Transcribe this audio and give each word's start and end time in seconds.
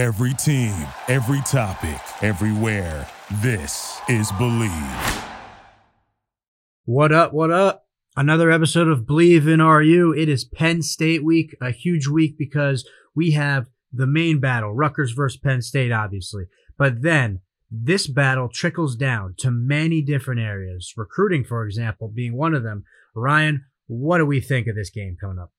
Every 0.00 0.32
team, 0.32 0.86
every 1.08 1.42
topic, 1.42 2.00
everywhere. 2.22 3.06
This 3.42 4.00
is 4.08 4.32
Bleav. 4.32 5.24
What 6.86 7.12
up? 7.12 7.34
What 7.34 7.50
up? 7.50 7.86
Another 8.16 8.50
episode 8.50 8.88
of 8.88 9.00
Bleav 9.00 9.46
in 9.46 9.60
RU. 9.60 10.14
It 10.14 10.30
is 10.30 10.46
Penn 10.46 10.80
State 10.80 11.22
week, 11.22 11.54
a 11.60 11.70
huge 11.70 12.06
week 12.06 12.38
because 12.38 12.88
we 13.14 13.32
have 13.32 13.66
the 13.92 14.06
main 14.06 14.40
battle, 14.40 14.72
Rutgers 14.72 15.12
versus 15.12 15.38
Penn 15.38 15.60
State, 15.60 15.92
obviously. 15.92 16.44
But 16.78 17.02
then 17.02 17.40
this 17.70 18.06
battle 18.06 18.48
trickles 18.48 18.96
down 18.96 19.34
to 19.40 19.50
many 19.50 20.00
different 20.00 20.40
areas, 20.40 20.94
recruiting, 20.96 21.44
for 21.44 21.66
example, 21.66 22.08
being 22.08 22.34
one 22.34 22.54
of 22.54 22.62
them. 22.62 22.84
Ryan, 23.14 23.66
what 23.86 24.16
do 24.16 24.24
we 24.24 24.40
think 24.40 24.66
of 24.66 24.76
this 24.76 24.88
game 24.88 25.18
coming 25.20 25.38
up? 25.38 25.52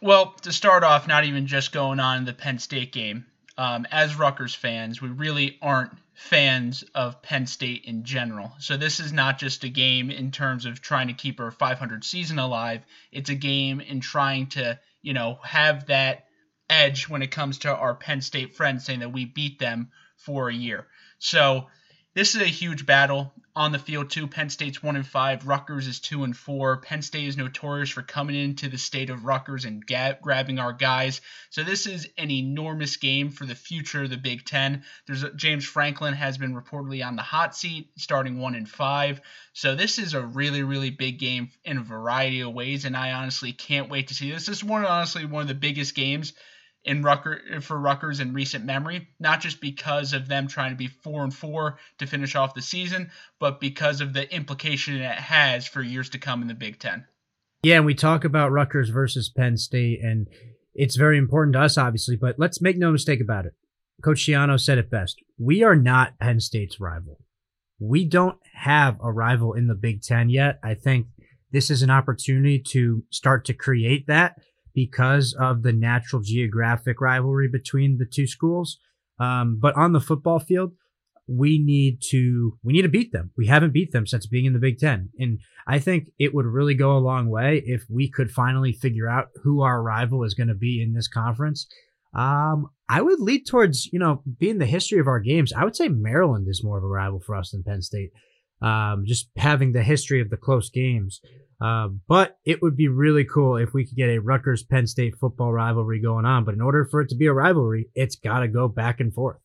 Well, 0.00 0.34
to 0.42 0.52
start 0.52 0.84
off, 0.84 1.08
not 1.08 1.24
even 1.24 1.48
just 1.48 1.72
going 1.72 1.98
on 1.98 2.26
the 2.26 2.32
Penn 2.32 2.60
State 2.60 2.92
game. 2.92 3.26
Um, 3.58 3.86
as 3.90 4.16
Rutgers 4.16 4.54
fans, 4.54 5.02
we 5.02 5.08
really 5.08 5.58
aren't 5.60 5.92
fans 6.14 6.84
of 6.94 7.22
Penn 7.22 7.46
State 7.46 7.84
in 7.84 8.04
general. 8.04 8.52
So 8.58 8.76
this 8.76 9.00
is 9.00 9.12
not 9.12 9.38
just 9.38 9.64
a 9.64 9.68
game 9.68 10.10
in 10.10 10.30
terms 10.30 10.66
of 10.66 10.80
trying 10.80 11.08
to 11.08 11.14
keep 11.14 11.40
our 11.40 11.50
500 11.50 12.04
season 12.04 12.38
alive. 12.38 12.82
It's 13.10 13.30
a 13.30 13.34
game 13.34 13.80
in 13.80 14.00
trying 14.00 14.48
to, 14.48 14.78
you 15.02 15.14
know, 15.14 15.38
have 15.42 15.86
that 15.86 16.26
edge 16.70 17.08
when 17.08 17.22
it 17.22 17.30
comes 17.30 17.58
to 17.58 17.74
our 17.74 17.94
Penn 17.94 18.20
State 18.20 18.54
friends 18.54 18.84
saying 18.84 19.00
that 19.00 19.12
we 19.12 19.24
beat 19.24 19.58
them 19.58 19.90
for 20.16 20.48
a 20.48 20.54
year. 20.54 20.86
So 21.18 21.66
this 22.14 22.34
is 22.34 22.42
a 22.42 22.46
huge 22.46 22.84
battle 22.86 23.32
on 23.54 23.72
the 23.72 23.78
field 23.78 24.10
too. 24.10 24.26
Penn 24.26 24.48
State's 24.48 24.82
one 24.82 24.96
and 24.96 25.06
five. 25.06 25.46
Rutgers 25.46 25.86
is 25.86 26.00
two 26.00 26.24
and 26.24 26.36
four. 26.36 26.78
Penn 26.78 27.02
State 27.02 27.26
is 27.26 27.36
notorious 27.36 27.90
for 27.90 28.02
coming 28.02 28.36
into 28.36 28.68
the 28.68 28.78
state 28.78 29.10
of 29.10 29.24
Rutgers 29.24 29.64
and 29.64 29.84
ga- 29.84 30.16
grabbing 30.20 30.58
our 30.58 30.72
guys. 30.72 31.20
So 31.50 31.62
this 31.62 31.86
is 31.86 32.08
an 32.16 32.30
enormous 32.30 32.96
game 32.96 33.30
for 33.30 33.44
the 33.44 33.54
future 33.54 34.04
of 34.04 34.10
the 34.10 34.16
Big 34.16 34.44
Ten. 34.44 34.84
There's 35.06 35.22
a, 35.22 35.32
James 35.34 35.64
Franklin 35.64 36.14
has 36.14 36.38
been 36.38 36.54
reportedly 36.54 37.06
on 37.06 37.16
the 37.16 37.22
hot 37.22 37.54
seat, 37.54 37.90
starting 37.96 38.38
one 38.38 38.54
and 38.54 38.68
five. 38.68 39.20
So 39.52 39.74
this 39.74 39.98
is 39.98 40.14
a 40.14 40.22
really 40.22 40.62
really 40.62 40.90
big 40.90 41.18
game 41.18 41.50
in 41.64 41.78
a 41.78 41.82
variety 41.82 42.40
of 42.40 42.52
ways, 42.52 42.84
and 42.84 42.96
I 42.96 43.12
honestly 43.12 43.52
can't 43.52 43.90
wait 43.90 44.08
to 44.08 44.14
see 44.14 44.30
this. 44.30 44.46
This 44.46 44.58
is 44.58 44.64
one 44.64 44.84
honestly 44.84 45.26
one 45.26 45.42
of 45.42 45.48
the 45.48 45.54
biggest 45.54 45.94
games 45.94 46.32
in 46.84 47.02
Rucker 47.02 47.60
for 47.60 47.78
Rutgers 47.78 48.20
in 48.20 48.34
recent 48.34 48.64
memory, 48.64 49.08
not 49.20 49.40
just 49.40 49.60
because 49.60 50.12
of 50.12 50.28
them 50.28 50.48
trying 50.48 50.70
to 50.70 50.76
be 50.76 50.88
four 50.88 51.22
and 51.22 51.32
four 51.32 51.78
to 51.98 52.06
finish 52.06 52.34
off 52.34 52.54
the 52.54 52.62
season, 52.62 53.10
but 53.38 53.60
because 53.60 54.00
of 54.00 54.12
the 54.12 54.32
implication 54.34 54.96
it 54.96 55.14
has 55.14 55.66
for 55.66 55.82
years 55.82 56.10
to 56.10 56.18
come 56.18 56.42
in 56.42 56.48
the 56.48 56.54
Big 56.54 56.78
Ten. 56.78 57.06
Yeah, 57.62 57.76
and 57.76 57.86
we 57.86 57.94
talk 57.94 58.24
about 58.24 58.50
Rutgers 58.50 58.88
versus 58.88 59.28
Penn 59.28 59.56
State, 59.56 60.00
and 60.02 60.26
it's 60.74 60.96
very 60.96 61.18
important 61.18 61.54
to 61.54 61.60
us, 61.60 61.78
obviously. 61.78 62.16
But 62.16 62.36
let's 62.38 62.60
make 62.60 62.76
no 62.76 62.90
mistake 62.90 63.20
about 63.20 63.46
it. 63.46 63.54
Coach 64.02 64.18
Schiano 64.18 64.60
said 64.60 64.78
it 64.78 64.90
best: 64.90 65.22
we 65.38 65.62
are 65.62 65.76
not 65.76 66.18
Penn 66.18 66.40
State's 66.40 66.80
rival. 66.80 67.20
We 67.78 68.04
don't 68.04 68.38
have 68.54 68.98
a 69.00 69.12
rival 69.12 69.54
in 69.54 69.68
the 69.68 69.74
Big 69.74 70.02
Ten 70.02 70.28
yet. 70.28 70.58
I 70.64 70.74
think 70.74 71.06
this 71.52 71.70
is 71.70 71.82
an 71.82 71.90
opportunity 71.90 72.58
to 72.58 73.04
start 73.10 73.44
to 73.44 73.54
create 73.54 74.08
that 74.08 74.40
because 74.74 75.34
of 75.38 75.62
the 75.62 75.72
natural 75.72 76.22
geographic 76.22 77.00
rivalry 77.00 77.48
between 77.48 77.98
the 77.98 78.06
two 78.06 78.26
schools. 78.26 78.78
Um, 79.18 79.58
but 79.60 79.76
on 79.76 79.92
the 79.92 80.00
football 80.00 80.38
field, 80.38 80.72
we 81.28 81.58
need 81.58 82.00
to 82.10 82.58
we 82.62 82.72
need 82.72 82.82
to 82.82 82.88
beat 82.88 83.12
them. 83.12 83.30
We 83.36 83.46
haven't 83.46 83.72
beat 83.72 83.92
them 83.92 84.06
since 84.06 84.26
being 84.26 84.44
in 84.44 84.52
the 84.52 84.58
Big 84.58 84.78
Ten, 84.78 85.10
and 85.18 85.38
I 85.66 85.78
think 85.78 86.08
it 86.18 86.34
would 86.34 86.46
really 86.46 86.74
go 86.74 86.96
a 86.96 86.98
long 86.98 87.28
way 87.28 87.62
if 87.64 87.84
we 87.88 88.10
could 88.10 88.30
finally 88.30 88.72
figure 88.72 89.08
out 89.08 89.28
who 89.42 89.62
our 89.62 89.82
rival 89.82 90.24
is 90.24 90.34
going 90.34 90.48
to 90.48 90.54
be 90.54 90.82
in 90.82 90.94
this 90.94 91.08
conference. 91.08 91.66
Um, 92.14 92.68
I 92.88 93.00
would 93.00 93.20
lead 93.20 93.46
towards 93.46 93.86
you 93.92 93.98
know 93.98 94.22
being 94.38 94.58
the 94.58 94.66
history 94.66 94.98
of 94.98 95.06
our 95.06 95.20
games. 95.20 95.52
I 95.52 95.64
would 95.64 95.76
say 95.76 95.88
Maryland 95.88 96.48
is 96.48 96.64
more 96.64 96.78
of 96.78 96.84
a 96.84 96.88
rival 96.88 97.20
for 97.20 97.36
us 97.36 97.50
than 97.50 97.62
Penn 97.62 97.82
State. 97.82 98.10
Um, 98.60 99.04
just 99.06 99.28
having 99.36 99.72
the 99.72 99.82
history 99.82 100.20
of 100.20 100.30
the 100.30 100.36
close 100.36 100.70
games. 100.70 101.20
Uh, 101.62 101.88
but 102.08 102.38
it 102.44 102.60
would 102.60 102.76
be 102.76 102.88
really 102.88 103.24
cool 103.24 103.56
if 103.56 103.72
we 103.72 103.86
could 103.86 103.96
get 103.96 104.08
a 104.08 104.18
Rutgers 104.18 104.64
Penn 104.64 104.86
State 104.86 105.14
football 105.20 105.52
rivalry 105.52 106.00
going 106.00 106.24
on. 106.24 106.44
But 106.44 106.54
in 106.54 106.60
order 106.60 106.84
for 106.90 107.02
it 107.02 107.10
to 107.10 107.14
be 107.14 107.26
a 107.26 107.32
rivalry, 107.32 107.88
it's 107.94 108.16
got 108.16 108.40
to 108.40 108.48
go 108.48 108.66
back 108.66 108.98
and 108.98 109.14
forth. 109.14 109.38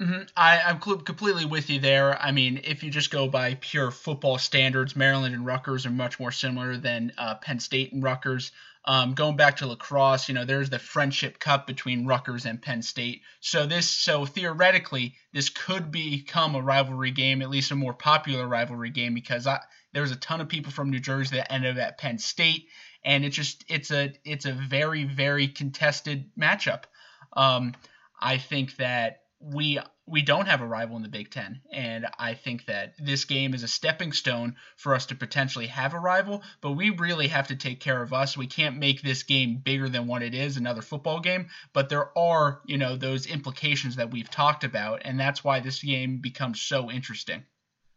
Mm-hmm. 0.00 0.22
I, 0.34 0.62
I'm 0.62 0.80
cl- 0.80 0.96
completely 0.96 1.44
with 1.44 1.68
you 1.68 1.78
there. 1.78 2.18
I 2.18 2.30
mean, 2.30 2.62
if 2.64 2.82
you 2.82 2.90
just 2.90 3.10
go 3.10 3.28
by 3.28 3.58
pure 3.60 3.90
football 3.90 4.38
standards, 4.38 4.96
Maryland 4.96 5.34
and 5.34 5.44
Rutgers 5.44 5.84
are 5.84 5.90
much 5.90 6.18
more 6.18 6.32
similar 6.32 6.78
than 6.78 7.12
uh, 7.18 7.34
Penn 7.34 7.60
State 7.60 7.92
and 7.92 8.02
Rutgers. 8.02 8.50
Um, 8.86 9.12
going 9.12 9.36
back 9.36 9.58
to 9.58 9.66
lacrosse, 9.66 10.26
you 10.26 10.34
know, 10.34 10.46
there's 10.46 10.70
the 10.70 10.78
Friendship 10.78 11.38
Cup 11.38 11.66
between 11.66 12.06
Rutgers 12.06 12.46
and 12.46 12.62
Penn 12.62 12.80
State. 12.80 13.20
So 13.40 13.66
this, 13.66 13.86
so 13.86 14.24
theoretically, 14.24 15.16
this 15.34 15.50
could 15.50 15.90
become 15.90 16.54
a 16.54 16.62
rivalry 16.62 17.10
game, 17.10 17.42
at 17.42 17.50
least 17.50 17.72
a 17.72 17.76
more 17.76 17.92
popular 17.92 18.48
rivalry 18.48 18.88
game, 18.88 19.12
because 19.12 19.46
I, 19.46 19.60
there 19.92 20.02
was 20.02 20.12
a 20.12 20.16
ton 20.16 20.40
of 20.40 20.48
people 20.48 20.72
from 20.72 20.90
New 20.90 21.00
Jersey 21.00 21.36
that 21.36 21.52
ended 21.52 21.78
up 21.78 21.84
at 21.84 21.98
Penn 21.98 22.18
State, 22.18 22.68
and 23.04 23.24
it's 23.24 23.36
just 23.36 23.64
it's 23.68 23.90
a 23.90 24.12
it's 24.24 24.46
a 24.46 24.52
very 24.52 25.04
very 25.04 25.48
contested 25.48 26.30
matchup. 26.38 26.84
Um, 27.32 27.74
I 28.20 28.38
think 28.38 28.76
that 28.76 29.22
we 29.40 29.80
we 30.06 30.22
don't 30.22 30.46
have 30.46 30.60
a 30.60 30.66
rival 30.66 30.96
in 30.96 31.02
the 31.02 31.08
Big 31.08 31.30
Ten, 31.30 31.60
and 31.72 32.06
I 32.18 32.34
think 32.34 32.66
that 32.66 32.94
this 32.98 33.24
game 33.24 33.54
is 33.54 33.62
a 33.62 33.68
stepping 33.68 34.12
stone 34.12 34.56
for 34.76 34.94
us 34.94 35.06
to 35.06 35.14
potentially 35.14 35.68
have 35.68 35.94
a 35.94 36.00
rival. 36.00 36.42
But 36.60 36.72
we 36.72 36.90
really 36.90 37.28
have 37.28 37.48
to 37.48 37.56
take 37.56 37.80
care 37.80 38.02
of 38.02 38.12
us. 38.12 38.36
We 38.36 38.48
can't 38.48 38.78
make 38.78 39.02
this 39.02 39.22
game 39.22 39.60
bigger 39.64 39.88
than 39.88 40.08
what 40.08 40.22
it 40.22 40.34
is, 40.34 40.56
another 40.56 40.82
football 40.82 41.20
game. 41.20 41.48
But 41.72 41.88
there 41.88 42.16
are, 42.18 42.60
you 42.66 42.76
know, 42.76 42.96
those 42.96 43.26
implications 43.26 43.96
that 43.96 44.10
we've 44.10 44.30
talked 44.30 44.64
about, 44.64 45.02
and 45.04 45.18
that's 45.18 45.44
why 45.44 45.60
this 45.60 45.82
game 45.82 46.18
becomes 46.18 46.60
so 46.60 46.90
interesting. 46.90 47.44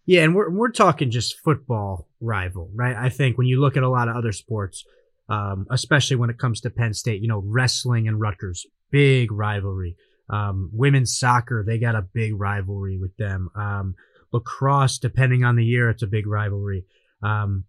Yeah, 0.06 0.24
and 0.24 0.36
we're 0.36 0.50
we're 0.50 0.72
talking 0.72 1.12
just 1.12 1.40
football 1.40 2.09
rival, 2.19 2.69
right? 2.74 2.96
I 2.96 3.09
think 3.09 3.38
when 3.38 3.47
you 3.47 3.62
look 3.62 3.78
at 3.78 3.84
a 3.84 3.90
lot 3.90 4.09
of 4.09 4.16
other 4.16 4.34
sports, 4.34 4.84
um, 5.30 5.66
especially 5.72 6.18
when 6.18 6.30
it 6.30 6.38
comes 6.38 6.62
to 6.62 6.69
Penn 6.69 6.94
State, 6.94 7.22
you 7.22 7.28
know, 7.28 7.41
wrestling 7.46 8.08
and 8.08 8.19
Rutgers, 8.19 8.66
big 8.91 9.31
rivalry. 9.31 9.96
Um, 10.30 10.69
women's 10.74 11.18
soccer, 11.18 11.64
they 11.66 11.78
got 11.78 11.96
a 11.96 12.02
big 12.02 12.34
rivalry 12.40 12.97
with 12.97 13.16
them. 13.18 13.50
Um, 13.56 13.96
lacrosse, 14.31 14.97
depending 14.97 15.44
on 15.44 15.56
the 15.56 15.66
year, 15.66 15.90
it's 15.90 16.03
a 16.03 16.08
big 16.08 16.28
rivalry. 16.28 16.85
Um, 17.22 17.66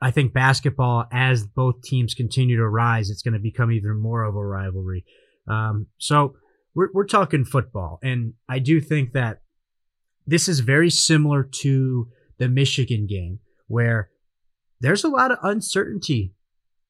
I 0.00 0.10
think 0.10 0.32
basketball, 0.32 1.06
as 1.12 1.46
both 1.46 1.82
teams 1.82 2.14
continue 2.14 2.56
to 2.56 2.68
rise, 2.68 3.08
it's 3.08 3.22
going 3.22 3.34
to 3.34 3.40
become 3.40 3.70
even 3.70 3.96
more 4.00 4.24
of 4.24 4.34
a 4.34 4.44
rivalry. 4.44 5.04
Um, 5.46 5.86
so 5.98 6.34
we're, 6.74 6.88
we're 6.92 7.06
talking 7.06 7.44
football. 7.44 8.00
And 8.02 8.34
I 8.48 8.58
do 8.58 8.80
think 8.80 9.12
that 9.12 9.41
this 10.26 10.48
is 10.48 10.60
very 10.60 10.90
similar 10.90 11.42
to 11.42 12.08
the 12.38 12.48
Michigan 12.48 13.06
game, 13.06 13.40
where 13.66 14.10
there's 14.80 15.04
a 15.04 15.08
lot 15.08 15.30
of 15.30 15.38
uncertainty 15.42 16.34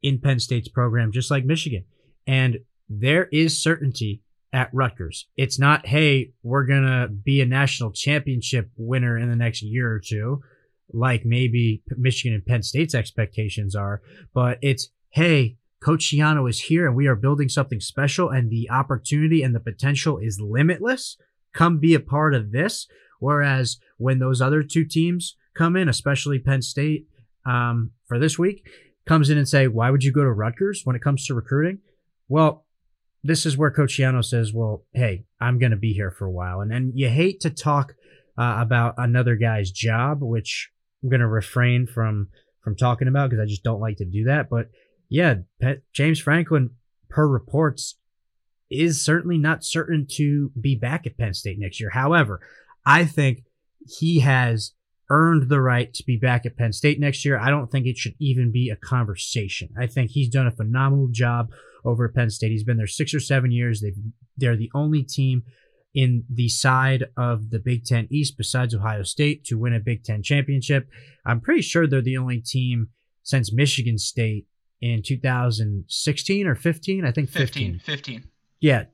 in 0.03 0.21
Penn 0.21 0.41
State's 0.41 0.69
program, 0.69 1.13
just 1.13 1.31
like 1.31 1.45
Michigan. 1.45 1.85
And 2.27 2.59
there 2.89 3.29
is 3.33 3.63
certainty 3.63 4.23
at 4.53 4.71
Rutgers. 4.73 5.27
It's 5.37 5.59
not, 5.59 5.87
hey, 5.87 6.33
we're 6.43 6.67
going 6.67 6.83
to 6.83 7.09
be 7.09 7.41
a 7.41 7.47
national 7.47 7.93
championship 7.93 8.71
winner 8.77 9.17
in 9.17 9.31
the 9.31 9.37
next 9.37 9.63
year 9.63 9.91
or 9.91 10.01
two, 10.01 10.43
like 10.93 11.25
maybe 11.25 11.83
Michigan 11.97 12.35
and 12.35 12.45
Penn 12.45 12.63
State's 12.63 12.95
expectations 12.95 13.75
are, 13.75 14.03
but 14.35 14.59
it's, 14.61 14.91
hey, 15.11 15.57
Coach 15.83 16.13
is 16.13 16.61
here 16.61 16.87
and 16.87 16.95
we 16.95 17.09
are 17.09 17.17
building 17.17 17.49
something 17.49 17.81
special 17.81 18.29
and 18.29 18.51
the 18.51 18.71
opportunity 18.71 19.43
and 19.43 19.55
the 19.55 19.61
potential 19.61 20.19
is 20.19 20.41
limitless. 20.41 21.17
Come 21.53 21.79
be 21.79 21.95
a 21.95 22.01
part 22.01 22.35
of 22.35 22.53
this. 22.53 22.87
Whereas 23.23 23.79
when 23.99 24.19
those 24.19 24.43
other 24.43 24.65
two 24.65 24.85
teams 24.85 25.37
come 25.55 25.77
in, 25.77 25.89
especially 25.89 26.41
Penn 26.41 26.61
State 26.61 27.07
um, 27.47 27.93
for 28.07 28.19
this 28.19 28.37
week, 28.37 28.67
comes 29.07 29.31
in 29.31 29.39
and 29.39 29.49
say, 29.49 29.69
why 29.69 29.91
would 29.91 30.03
you 30.03 30.11
go 30.11 30.23
to 30.23 30.33
Rutgers 30.33 30.83
when 30.85 30.97
it 30.97 31.03
comes 31.03 31.25
to 31.27 31.35
recruiting? 31.35 31.79
Well, 32.29 32.67
this 33.23 33.47
is 33.47 33.57
where 33.57 33.71
Coach 33.71 33.97
Schiano 33.97 34.25
says, 34.25 34.53
well, 34.53 34.85
hey, 34.93 35.25
I'm 35.41 35.61
going 35.61 35.71
to 35.71 35.77
be 35.77 35.93
here 35.93 36.11
for 36.11 36.27
a 36.27 36.33
while. 36.33 36.61
And 36.61 36.71
then 36.71 36.91
you 36.97 37.09
hate 37.09 37.41
to 37.43 37.51
talk 37.51 37.95
uh, 38.37 38.57
about 38.59 38.95
another 38.99 39.37
guy's 39.37 39.71
job, 39.71 40.19
which 40.21 40.73
I'm 41.03 41.09
going 41.09 41.21
to 41.21 41.29
refrain 41.29 41.87
from 41.87 42.29
from 42.63 42.77
talking 42.77 43.09
about 43.09 43.31
because 43.31 43.43
I 43.43 43.49
just 43.49 43.65
don't 43.65 43.81
like 43.81 43.99
to 43.99 44.05
do 44.05 44.25
that. 44.25 44.49
But 44.49 44.69
yeah, 45.09 45.35
Pet, 45.61 45.83
James 45.93 46.21
Franklin, 46.21 46.71
per 47.09 47.27
reports, 47.27 47.97
is 48.71 49.05
certainly 49.05 49.37
not 49.37 49.65
certain 49.65 50.07
to 50.13 50.51
be 50.59 50.75
back 50.77 51.07
at 51.07 51.19
Penn 51.19 51.35
State 51.35 51.59
next 51.59 51.81
year. 51.81 51.91
However, 51.91 52.41
I 52.85 53.05
think 53.05 53.45
he 53.87 54.21
has 54.21 54.73
earned 55.11 55.49
the 55.49 55.61
right 55.61 55.93
to 55.93 56.05
be 56.05 56.17
back 56.17 56.47
at 56.47 56.57
Penn 56.57 56.73
State 56.73 56.99
next 56.99 57.25
year. 57.25 57.39
I 57.39 57.51
don't 57.51 57.71
think 57.71 57.87
it 57.87 57.99
should 57.99 58.15
even 58.19 58.51
be 58.51 58.71
a 58.71 58.77
conversation. 58.77 59.69
I 59.79 59.87
think 59.87 60.11
he's 60.11 60.29
done 60.29 60.47
a 60.47 60.53
phenomenal 60.53 61.09
job 61.11 61.51
over 61.85 62.07
at 62.07 62.15
Penn 62.15 62.31
State. 62.31 62.51
He's 62.51 62.65
been 62.65 62.79
there 62.79 62.87
six 62.87 63.13
or 63.13 63.21
seven 63.21 63.53
years. 63.53 63.81
They 63.81 63.93
they're 64.37 64.57
the 64.57 64.71
only 64.75 65.03
team 65.03 65.43
in 65.95 66.25
the 66.33 66.49
side 66.49 67.05
of 67.17 67.51
the 67.51 67.59
Big 67.59 67.85
Ten 67.85 68.09
East 68.11 68.39
besides 68.39 68.75
Ohio 68.75 69.03
State 69.03 69.45
to 69.45 69.59
win 69.59 69.75
a 69.75 69.81
Big 69.81 70.05
Ten 70.05 70.23
championship. 70.23 70.89
I'm 71.27 71.41
pretty 71.41 71.63
sure 71.63 71.87
they're 71.87 72.01
the 72.01 72.17
only 72.17 72.41
team 72.41 72.89
since 73.23 73.53
Michigan 73.53 73.99
State 73.99 74.47
in 74.81 75.03
2016 75.05 76.47
or 76.47 76.55
15. 76.55 77.05
I 77.05 77.13
think 77.13 77.29
15. 77.29 77.75
15. 77.75 77.81
15. 77.81 78.25
Yeah, 78.61 78.85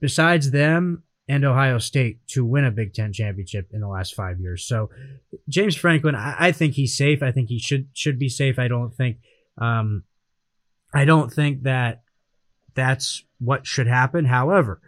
besides 0.00 0.50
them 0.50 1.02
and 1.30 1.44
Ohio 1.44 1.78
State 1.78 2.26
to 2.26 2.44
win 2.44 2.64
a 2.64 2.72
Big 2.72 2.92
Ten 2.92 3.12
championship 3.12 3.70
in 3.72 3.80
the 3.80 3.86
last 3.86 4.16
five 4.16 4.40
years. 4.40 4.66
So 4.66 4.90
James 5.48 5.76
Franklin, 5.76 6.16
I, 6.16 6.34
I 6.38 6.52
think 6.52 6.74
he's 6.74 6.96
safe. 6.96 7.22
I 7.22 7.30
think 7.30 7.48
he 7.48 7.60
should 7.60 7.86
should 7.92 8.18
be 8.18 8.28
safe. 8.28 8.58
I 8.58 8.66
don't 8.66 8.92
think 8.92 9.18
um, 9.56 10.02
I 10.92 11.04
don't 11.04 11.32
think 11.32 11.62
that 11.62 12.02
that's 12.74 13.22
what 13.38 13.64
should 13.64 13.86
happen. 13.86 14.24
However, 14.24 14.80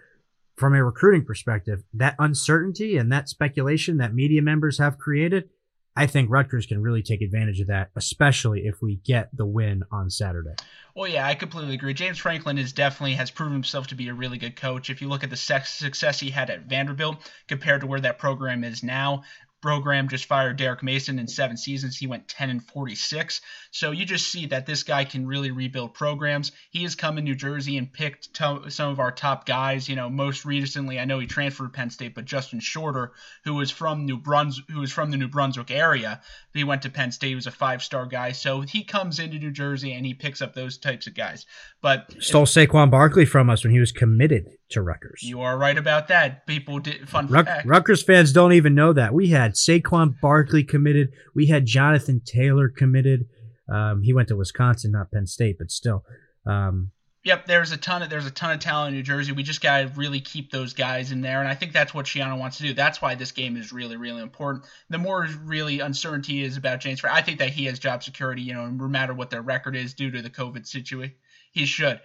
from 0.56 0.74
a 0.74 0.84
recruiting 0.84 1.24
perspective, 1.24 1.84
that 1.94 2.16
uncertainty 2.18 2.96
and 2.96 3.12
that 3.12 3.28
speculation 3.28 3.98
that 3.98 4.12
media 4.12 4.42
members 4.42 4.78
have 4.78 4.98
created, 4.98 5.48
I 5.94 6.06
think 6.06 6.30
Rutgers 6.30 6.64
can 6.64 6.80
really 6.80 7.02
take 7.02 7.20
advantage 7.20 7.60
of 7.60 7.66
that, 7.66 7.90
especially 7.96 8.60
if 8.60 8.80
we 8.80 8.96
get 9.04 9.28
the 9.36 9.44
win 9.44 9.82
on 9.92 10.08
Saturday. 10.08 10.54
Well, 10.94 11.08
yeah, 11.08 11.26
I 11.26 11.34
completely 11.34 11.74
agree. 11.74 11.94
James 11.94 12.18
Franklin 12.18 12.58
is 12.58 12.72
definitely 12.72 13.14
has 13.14 13.30
proven 13.30 13.52
himself 13.52 13.88
to 13.88 13.94
be 13.94 14.08
a 14.08 14.14
really 14.14 14.38
good 14.38 14.56
coach. 14.56 14.90
If 14.90 15.02
you 15.02 15.08
look 15.08 15.24
at 15.24 15.30
the 15.30 15.36
success 15.36 16.20
he 16.20 16.30
had 16.30 16.50
at 16.50 16.62
Vanderbilt 16.62 17.30
compared 17.46 17.82
to 17.82 17.86
where 17.86 18.00
that 18.00 18.18
program 18.18 18.64
is 18.64 18.82
now, 18.82 19.24
program 19.62 20.08
just 20.08 20.26
fired 20.26 20.56
Derek 20.56 20.82
Mason 20.82 21.18
in 21.18 21.28
seven 21.28 21.56
seasons. 21.56 21.96
He 21.96 22.06
went 22.06 22.28
10 22.28 22.50
and 22.50 22.62
46. 22.62 23.40
So 23.70 23.92
you 23.92 24.04
just 24.04 24.30
see 24.30 24.46
that 24.46 24.66
this 24.66 24.82
guy 24.82 25.04
can 25.04 25.26
really 25.26 25.52
rebuild 25.52 25.94
programs. 25.94 26.52
He 26.70 26.82
has 26.82 26.94
come 26.94 27.16
in 27.16 27.24
New 27.24 27.36
Jersey 27.36 27.78
and 27.78 27.90
picked 27.90 28.34
to- 28.34 28.68
some 28.68 28.90
of 28.90 29.00
our 29.00 29.12
top 29.12 29.46
guys. 29.46 29.88
You 29.88 29.96
know, 29.96 30.10
most 30.10 30.44
recently, 30.44 30.98
I 30.98 31.04
know 31.04 31.20
he 31.20 31.26
transferred 31.26 31.72
Penn 31.72 31.90
State, 31.90 32.14
but 32.14 32.24
Justin 32.24 32.60
Shorter, 32.60 33.12
who 33.44 33.54
was 33.54 33.70
from 33.70 34.04
New 34.04 34.18
Brunswick, 34.18 34.66
who 34.68 34.80
was 34.80 34.92
from 34.92 35.10
the 35.10 35.16
New 35.16 35.28
Brunswick 35.28 35.70
area, 35.70 36.20
he 36.52 36.64
went 36.64 36.82
to 36.82 36.90
Penn 36.90 37.12
State. 37.12 37.28
He 37.28 37.34
was 37.34 37.46
a 37.46 37.52
five-star 37.52 38.06
guy. 38.06 38.32
So 38.32 38.60
he 38.60 38.84
comes 38.84 39.20
into 39.20 39.38
New 39.38 39.52
Jersey 39.52 39.92
and 39.92 40.04
he 40.04 40.12
picks 40.12 40.42
up 40.42 40.54
those 40.54 40.76
types 40.76 41.06
of 41.06 41.14
guys. 41.14 41.46
But 41.80 42.12
stole 42.20 42.46
Saquon 42.46 42.90
Barkley 42.90 43.24
from 43.24 43.48
us 43.48 43.64
when 43.64 43.72
he 43.72 43.80
was 43.80 43.92
committed 43.92 44.48
to 44.72 44.82
Rutgers. 44.82 45.22
You 45.22 45.40
are 45.40 45.56
right 45.56 45.78
about 45.78 46.08
that. 46.08 46.46
People 46.46 46.78
did 46.78 47.08
fun 47.08 47.26
Ruck, 47.28 47.46
fact. 47.46 47.66
Rutgers 47.66 48.02
fans 48.02 48.32
don't 48.32 48.52
even 48.52 48.74
know 48.74 48.92
that. 48.92 49.14
We 49.14 49.28
had 49.28 49.52
Saquon 49.52 50.14
Barkley 50.20 50.64
committed. 50.64 51.12
We 51.34 51.46
had 51.46 51.66
Jonathan 51.66 52.20
Taylor 52.24 52.68
committed. 52.68 53.26
Um, 53.72 54.02
he 54.02 54.12
went 54.12 54.28
to 54.28 54.36
Wisconsin, 54.36 54.92
not 54.92 55.10
Penn 55.10 55.26
State, 55.26 55.56
but 55.58 55.70
still. 55.70 56.04
Um, 56.46 56.90
Yep, 57.24 57.46
there's 57.46 57.70
a 57.70 57.76
ton 57.76 58.02
of 58.02 58.10
there's 58.10 58.26
a 58.26 58.32
ton 58.32 58.50
of 58.50 58.58
talent 58.58 58.88
in 58.88 58.94
New 58.96 59.04
Jersey. 59.04 59.30
We 59.30 59.44
just 59.44 59.60
gotta 59.60 59.86
really 59.94 60.20
keep 60.20 60.50
those 60.50 60.72
guys 60.72 61.12
in 61.12 61.20
there, 61.20 61.38
and 61.38 61.48
I 61.48 61.54
think 61.54 61.72
that's 61.72 61.94
what 61.94 62.06
Schiano 62.06 62.36
wants 62.36 62.56
to 62.56 62.64
do. 62.64 62.74
That's 62.74 63.00
why 63.00 63.14
this 63.14 63.30
game 63.30 63.56
is 63.56 63.72
really 63.72 63.96
really 63.96 64.22
important. 64.22 64.64
The 64.90 64.98
more 64.98 65.28
really 65.44 65.78
uncertainty 65.78 66.42
is 66.42 66.56
about 66.56 66.80
James, 66.80 67.00
I 67.04 67.22
think 67.22 67.38
that 67.38 67.50
he 67.50 67.66
has 67.66 67.78
job 67.78 68.02
security. 68.02 68.42
You 68.42 68.54
know, 68.54 68.66
no 68.66 68.88
matter 68.88 69.14
what 69.14 69.30
their 69.30 69.42
record 69.42 69.76
is 69.76 69.94
due 69.94 70.10
to 70.10 70.20
the 70.20 70.30
COVID 70.30 70.66
situation, 70.66 71.14
he 71.52 71.64
should. 71.64 72.00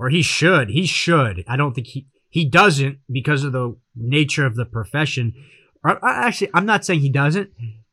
Or 0.00 0.08
he 0.08 0.22
should. 0.22 0.70
He 0.70 0.86
should. 0.86 1.44
I 1.46 1.56
don't 1.56 1.74
think 1.74 1.86
he 1.88 2.08
he 2.28 2.44
doesn't 2.44 2.98
because 3.10 3.44
of 3.44 3.52
the 3.52 3.76
nature 3.94 4.46
of 4.46 4.56
the 4.56 4.64
profession. 4.64 5.34
Actually, 5.84 6.50
I'm 6.54 6.66
not 6.66 6.84
saying 6.84 7.00
he 7.00 7.08
doesn't 7.08 7.50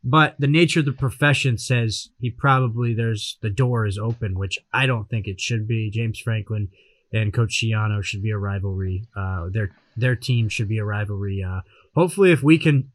but 0.09 0.35
the 0.39 0.47
nature 0.47 0.79
of 0.79 0.85
the 0.85 0.93
profession 0.93 1.57
says 1.57 2.09
he 2.21 2.29
probably 2.29 2.93
there's 2.93 3.37
the 3.41 3.49
door 3.49 3.85
is 3.85 3.97
open, 3.97 4.39
which 4.39 4.57
I 4.71 4.85
don't 4.85 5.09
think 5.09 5.27
it 5.27 5.41
should 5.41 5.67
be. 5.67 5.91
James 5.91 6.17
Franklin 6.17 6.69
and 7.11 7.33
Coach 7.33 7.61
Schiano 7.61 8.01
should 8.01 8.23
be 8.23 8.29
a 8.29 8.37
rivalry. 8.37 9.05
Uh, 9.13 9.49
their 9.51 9.71
their 9.97 10.15
team 10.15 10.47
should 10.47 10.69
be 10.69 10.77
a 10.77 10.85
rivalry. 10.85 11.43
Uh, 11.45 11.59
hopefully, 11.93 12.31
if 12.31 12.41
we 12.41 12.57
can, 12.57 12.91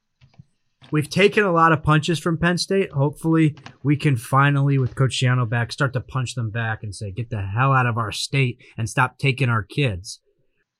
we've 0.91 1.09
taken 1.09 1.45
a 1.45 1.53
lot 1.53 1.73
of 1.73 1.83
punches 1.83 2.19
from 2.19 2.39
Penn 2.39 2.59
State. 2.59 2.91
Hopefully, 2.93 3.57
we 3.83 3.97
can 3.97 4.17
finally, 4.17 4.79
with 4.79 4.95
Coach 4.95 5.21
Schiano 5.21 5.49
back, 5.49 5.73
start 5.73 5.93
to 5.95 6.01
punch 6.01 6.35
them 6.35 6.51
back 6.51 6.83
and 6.83 6.95
say, 6.95 7.11
"Get 7.11 7.31
the 7.31 7.43
hell 7.43 7.73
out 7.73 7.87
of 7.87 7.99
our 7.99 8.13
state 8.13 8.63
and 8.77 8.89
stop 8.89 9.19
taking 9.19 9.49
our 9.49 9.63
kids." 9.63 10.21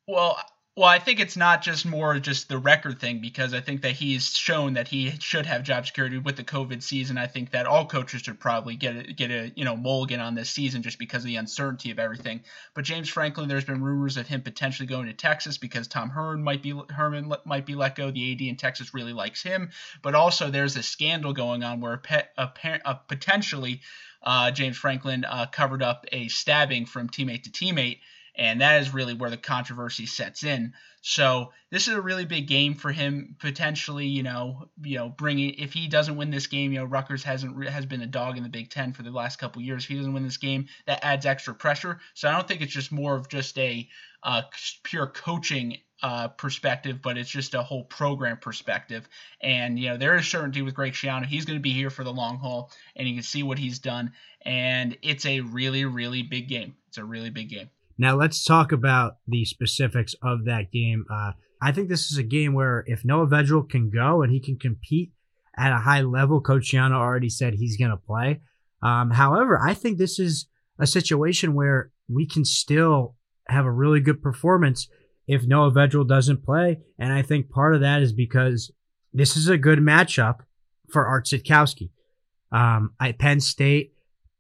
Well, 0.07 0.37
well, 0.75 0.89
I 0.89 1.01
think 1.01 1.21
it's 1.21 1.37
not 1.37 1.61
just 1.61 1.85
more 1.85 2.19
just 2.19 2.49
the 2.49 2.57
record 2.57 2.99
thing 2.99 3.21
because 3.21 3.53
I 3.53 3.61
think 3.61 3.83
that 3.83 3.93
he's 3.93 4.35
shown 4.35 4.73
that 4.75 4.89
he 4.89 5.13
should 5.21 5.45
have 5.45 5.65
job 5.65 5.85
security 5.85 6.17
with 6.17 6.37
the 6.37 6.45
COVID 6.45 6.83
season. 6.83 7.19
I 7.19 7.27
think 7.27 7.51
that 7.51 7.67
all 7.67 7.85
coaches 7.85 8.23
should 8.23 8.41
probably 8.41 8.77
get 8.77 8.97
a, 8.97 9.13
get 9.13 9.31
a 9.31 9.53
you 9.55 9.67
know 9.67 9.77
mulligan 9.77 10.21
on 10.21 10.35
this 10.35 10.49
season 10.49 10.83
just 10.83 10.99
because 10.99 11.25
of 11.25 11.27
the 11.27 11.37
uncertainty 11.37 11.91
of 11.91 11.99
everything. 11.99 12.41
But 12.73 12.87
James 12.87 13.11
Franklin, 13.11 13.51
there's 13.51 13.67
been 13.67 13.83
rumors 13.83 14.17
of 14.17 14.27
him 14.27 14.41
potentially 14.41 14.87
going 14.87 15.09
to 15.09 15.13
Texas 15.13 15.59
because 15.59 15.89
Tom 15.89 16.09
Herman 16.09 16.43
might 16.43 16.63
be 16.63 16.73
Herman 16.89 17.31
might 17.45 17.67
be 17.67 17.75
let 17.75 17.95
go. 17.95 18.11
The 18.11 18.33
AD 18.33 18.41
in 18.41 18.57
Texas 18.57 18.95
really 18.95 19.13
likes 19.13 19.43
him, 19.43 19.73
but 20.01 20.15
also 20.15 20.51
there's 20.51 20.77
a 20.77 20.83
scandal 20.83 21.35
going 21.35 21.63
on 21.65 21.81
where 21.83 22.01
a, 22.11 22.23
a, 22.39 22.51
a 22.87 23.01
potentially 23.09 23.83
uh, 24.23 24.51
James 24.51 24.79
Franklin 24.79 25.27
uh, 25.27 25.47
covered 25.53 25.83
up 25.83 26.07
a 26.13 26.29
stabbing 26.29 26.87
from 26.87 27.11
teammate 27.11 27.43
to 27.43 27.51
teammate 27.51 27.99
and 28.35 28.61
that 28.61 28.81
is 28.81 28.95
really 28.95 29.15
where 29.15 29.31
the 29.31 29.37
controversy 29.37 30.07
sets 30.07 30.45
in. 30.45 30.73
So 31.03 31.53
this 31.71 31.89
is 31.89 31.95
a 31.95 32.01
really 32.01 32.25
big 32.25 32.47
game 32.47 32.75
for 32.75 32.93
him 32.93 33.37
potentially. 33.41 34.07
You 34.07 34.23
know, 34.23 34.69
you 34.83 34.99
know, 34.99 35.09
bringing 35.09 35.55
if 35.55 35.73
he 35.73 35.89
doesn't 35.89 36.17
win 36.17 36.31
this 36.31 36.47
game, 36.47 36.73
you 36.73 36.79
know, 36.79 36.85
Rutgers 36.85 37.25
hasn't 37.25 37.69
has 37.69 37.87
been 37.87 38.03
a 38.03 38.07
dog 38.07 38.37
in 38.37 38.43
the 38.43 38.49
Big 38.49 38.71
Ten 38.71 38.93
for 38.93 39.03
the 39.03 39.11
last 39.11 39.39
couple 39.39 39.63
years. 39.63 39.85
If 39.85 39.91
he 39.91 39.97
doesn't 39.97 40.15
win 40.15 40.25
this 40.25 40.37
game, 40.37 40.67
that 40.87 41.05
adds 41.05 41.27
extra 41.27 41.55
pressure. 41.55 42.01
So 42.15 42.29
I 42.29 42.33
don't 42.33 42.47
think 42.47 42.61
it's 42.61 42.73
just 42.73 42.93
more 42.93 43.17
of 43.17 43.29
just 43.29 43.59
a 43.59 43.89
uh, 44.23 44.43
pure 44.85 45.09
coaching 45.09 45.79
uh, 46.03 46.29
perspective, 46.29 47.01
but 47.03 47.17
it's 47.17 47.31
just 47.31 47.55
a 47.55 47.63
whole 47.63 47.85
program 47.85 48.37
perspective. 48.37 49.09
And 49.41 49.79
you 49.79 49.91
know, 49.91 49.97
there 49.97 50.17
is 50.17 50.27
certainty 50.27 50.63
with 50.63 50.75
Greg 50.75 50.93
Schiano. 50.93 51.25
He's 51.25 51.45
going 51.45 51.59
to 51.59 51.63
be 51.63 51.73
here 51.73 51.91
for 51.91 52.05
the 52.05 52.13
long 52.13 52.39
haul, 52.39 52.71
and 52.97 53.09
you 53.09 53.15
can 53.15 53.23
see 53.23 53.43
what 53.43 53.59
he's 53.59 53.79
done. 53.79 54.13
And 54.43 54.97
it's 55.03 55.27
a 55.27 55.41
really, 55.41 55.85
really 55.85 56.23
big 56.23 56.49
game. 56.49 56.77
It's 56.89 56.99
a 56.99 57.05
really 57.05 57.31
big 57.31 57.49
game. 57.49 57.71
Now 58.03 58.17
let's 58.17 58.43
talk 58.43 58.73
about 58.73 59.19
the 59.29 59.45
specifics 59.45 60.17
of 60.25 60.47
that 60.47 60.73
game. 60.73 61.05
Uh, 61.09 61.35
I 61.63 61.71
think 61.71 61.89
this 61.89 62.11
is 62.11 62.19
a 62.19 62.25
game 62.25 62.53
where 62.53 62.83
if 62.89 63.05
Noah 63.05 63.29
Vedral 63.29 63.71
can 63.71 63.91
go 63.91 64.23
and 64.23 64.33
he 64.33 64.41
can 64.41 64.59
compete 64.59 65.13
at 65.57 65.71
a 65.71 65.79
high 65.79 66.01
level, 66.01 66.41
Coach 66.41 66.73
Schiano 66.73 66.97
already 66.97 67.29
said 67.29 67.55
he's 67.55 67.77
going 67.77 67.93
to 67.93 67.97
play. 67.97 68.41
Um, 68.83 69.13
however, 69.13 69.57
I 69.57 69.75
think 69.75 69.99
this 69.99 70.19
is 70.19 70.47
a 70.81 70.87
situation 70.87 71.55
where 71.55 71.93
we 72.09 72.27
can 72.27 72.45
still 72.45 73.15
have 73.47 73.67
a 73.67 73.71
really 73.71 74.01
good 74.01 74.21
performance 74.21 74.89
if 75.29 75.47
Noah 75.47 75.71
Vedral 75.71 76.09
doesn't 76.09 76.45
play. 76.45 76.81
And 76.99 77.13
I 77.13 77.23
think 77.23 77.51
part 77.51 77.73
of 77.73 77.83
that 77.83 78.03
is 78.03 78.13
because 78.13 78.73
this 79.13 79.37
is 79.37 79.47
a 79.47 79.57
good 79.57 79.79
matchup 79.79 80.39
for 80.91 81.07
Art 81.07 81.27
Sitkowski. 81.27 81.91
Um, 82.51 82.95
Penn 83.21 83.39
State 83.39 83.93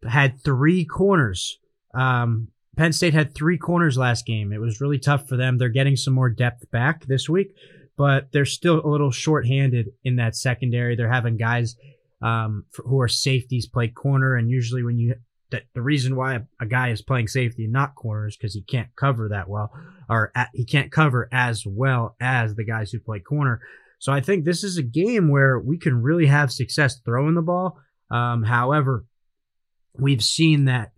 had 0.05 0.43
three 0.43 0.85
corners 0.85 1.61
um, 1.94 2.49
Penn 2.77 2.93
State 2.93 3.15
had 3.15 3.35
three 3.35 3.59
corners 3.59 3.99
last 3.99 4.25
game. 4.25 4.53
It 4.53 4.61
was 4.61 4.81
really 4.81 4.99
tough 4.99 5.29
for 5.29 5.37
them. 5.37 5.59
They're 5.59 5.69
getting 5.69 5.97
some 5.97 6.15
more 6.15 6.31
depth 6.31 6.71
back 6.71 7.05
this 7.07 7.29
week, 7.29 7.55
but 7.97 8.33
they're 8.33 8.47
still 8.47 8.81
a 8.85 8.88
little 8.88 9.11
shorthanded 9.11 9.91
in 10.05 10.17
that 10.17 10.37
secondary. 10.37 10.97
They're 10.97 11.12
having 11.12 11.37
guys 11.37 11.76
um, 12.23 12.64
who 12.76 13.00
are 13.00 13.09
safeties 13.09 13.67
play 13.67 13.88
corner, 13.88 14.37
and 14.37 14.50
usually 14.50 14.83
when 14.83 14.99
you 14.99 15.14
the, 15.50 15.62
the 15.75 15.83
reason 15.83 16.17
why 16.17 16.41
a 16.61 16.67
guy 16.67 16.88
is 16.88 17.02
playing 17.02 17.29
safety 17.29 17.64
and 17.64 17.73
not 17.75 17.95
corner 17.95 18.26
is 18.26 18.37
because 18.37 18.55
he 18.55 18.62
can't 18.62 18.88
cover 18.97 19.29
that 19.29 19.50
well, 19.50 19.71
or 20.09 20.33
at, 20.35 20.49
he 20.55 20.64
can't 20.64 20.91
cover 20.91 21.29
as 21.31 21.64
well 21.67 22.17
as 22.21 22.55
the 22.55 22.64
guys 22.64 22.91
who 22.91 22.99
play 22.99 23.21
corner. 23.21 23.61
So 23.99 24.12
I 24.12 24.21
think 24.21 24.45
this 24.45 24.64
is 24.64 24.79
a 24.79 24.83
game 24.83 25.29
where 25.29 25.61
we 25.61 25.79
can 25.79 26.02
really 26.02 26.26
have 26.26 26.50
success 26.50 27.00
throwing 27.05 27.35
the 27.35 27.43
ball. 27.43 27.79
Um, 28.11 28.43
however, 28.43 29.05
we've 29.99 30.25
seen 30.25 30.64
that 30.64 30.93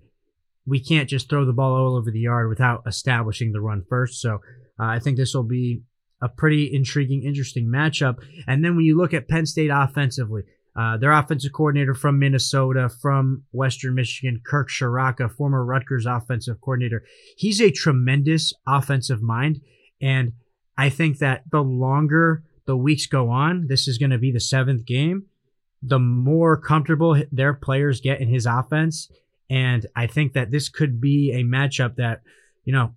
we 0.67 0.81
can't 0.81 1.09
just 1.09 1.29
throw 1.29 1.45
the 1.45 1.53
ball 1.53 1.75
all 1.75 1.97
over 1.97 2.11
the 2.11 2.21
yard 2.21 2.49
without 2.49 2.83
establishing 2.87 3.53
the 3.53 3.61
run 3.61 3.85
first. 3.89 4.21
So 4.21 4.37
uh, 4.81 4.85
I 4.85 4.99
think 4.99 5.17
this 5.17 5.35
will 5.35 5.43
be 5.43 5.83
a 6.23 6.29
pretty 6.29 6.73
intriguing, 6.73 7.23
interesting 7.23 7.67
matchup. 7.67 8.17
And 8.47 8.65
then 8.65 8.77
when 8.77 8.85
you 8.85 8.97
look 8.97 9.13
at 9.13 9.29
Penn 9.29 9.47
State 9.47 9.71
offensively, 9.73 10.43
uh, 10.77 10.97
their 10.97 11.13
offensive 11.13 11.53
coordinator 11.53 11.95
from 11.95 12.19
Minnesota, 12.19 12.89
from 12.89 13.45
Western 13.53 13.95
Michigan, 13.95 14.41
Kirk 14.45 14.71
Ciarrocca, 14.71 15.31
former 15.31 15.65
Rutgers 15.65 16.07
offensive 16.07 16.61
coordinator, 16.61 17.05
he's 17.37 17.61
a 17.61 17.71
tremendous 17.71 18.53
offensive 18.67 19.23
mind. 19.23 19.61
And 20.01 20.33
I 20.77 20.89
think 20.89 21.19
that 21.19 21.43
the 21.51 21.63
longer 21.63 22.43
the 22.67 22.77
weeks 22.77 23.07
go 23.07 23.29
on, 23.29 23.67
this 23.69 23.87
is 23.87 23.99
going 23.99 24.11
to 24.11 24.19
be 24.19 24.33
the 24.33 24.41
seventh 24.41 24.85
game, 24.87 25.27
the 25.83 25.99
more 25.99 26.57
comfortable 26.57 27.23
their 27.31 27.53
players 27.53 28.01
get 28.01 28.21
in 28.21 28.29
his 28.29 28.47
offense 28.47 29.11
and 29.51 29.87
I 29.95 30.07
think 30.07 30.33
that 30.33 30.51
this 30.51 30.69
could 30.69 31.01
be 31.01 31.33
a 31.33 31.45
matchup 31.45 31.97
that, 31.97 32.23
you 32.65 32.73
know, 32.73 32.95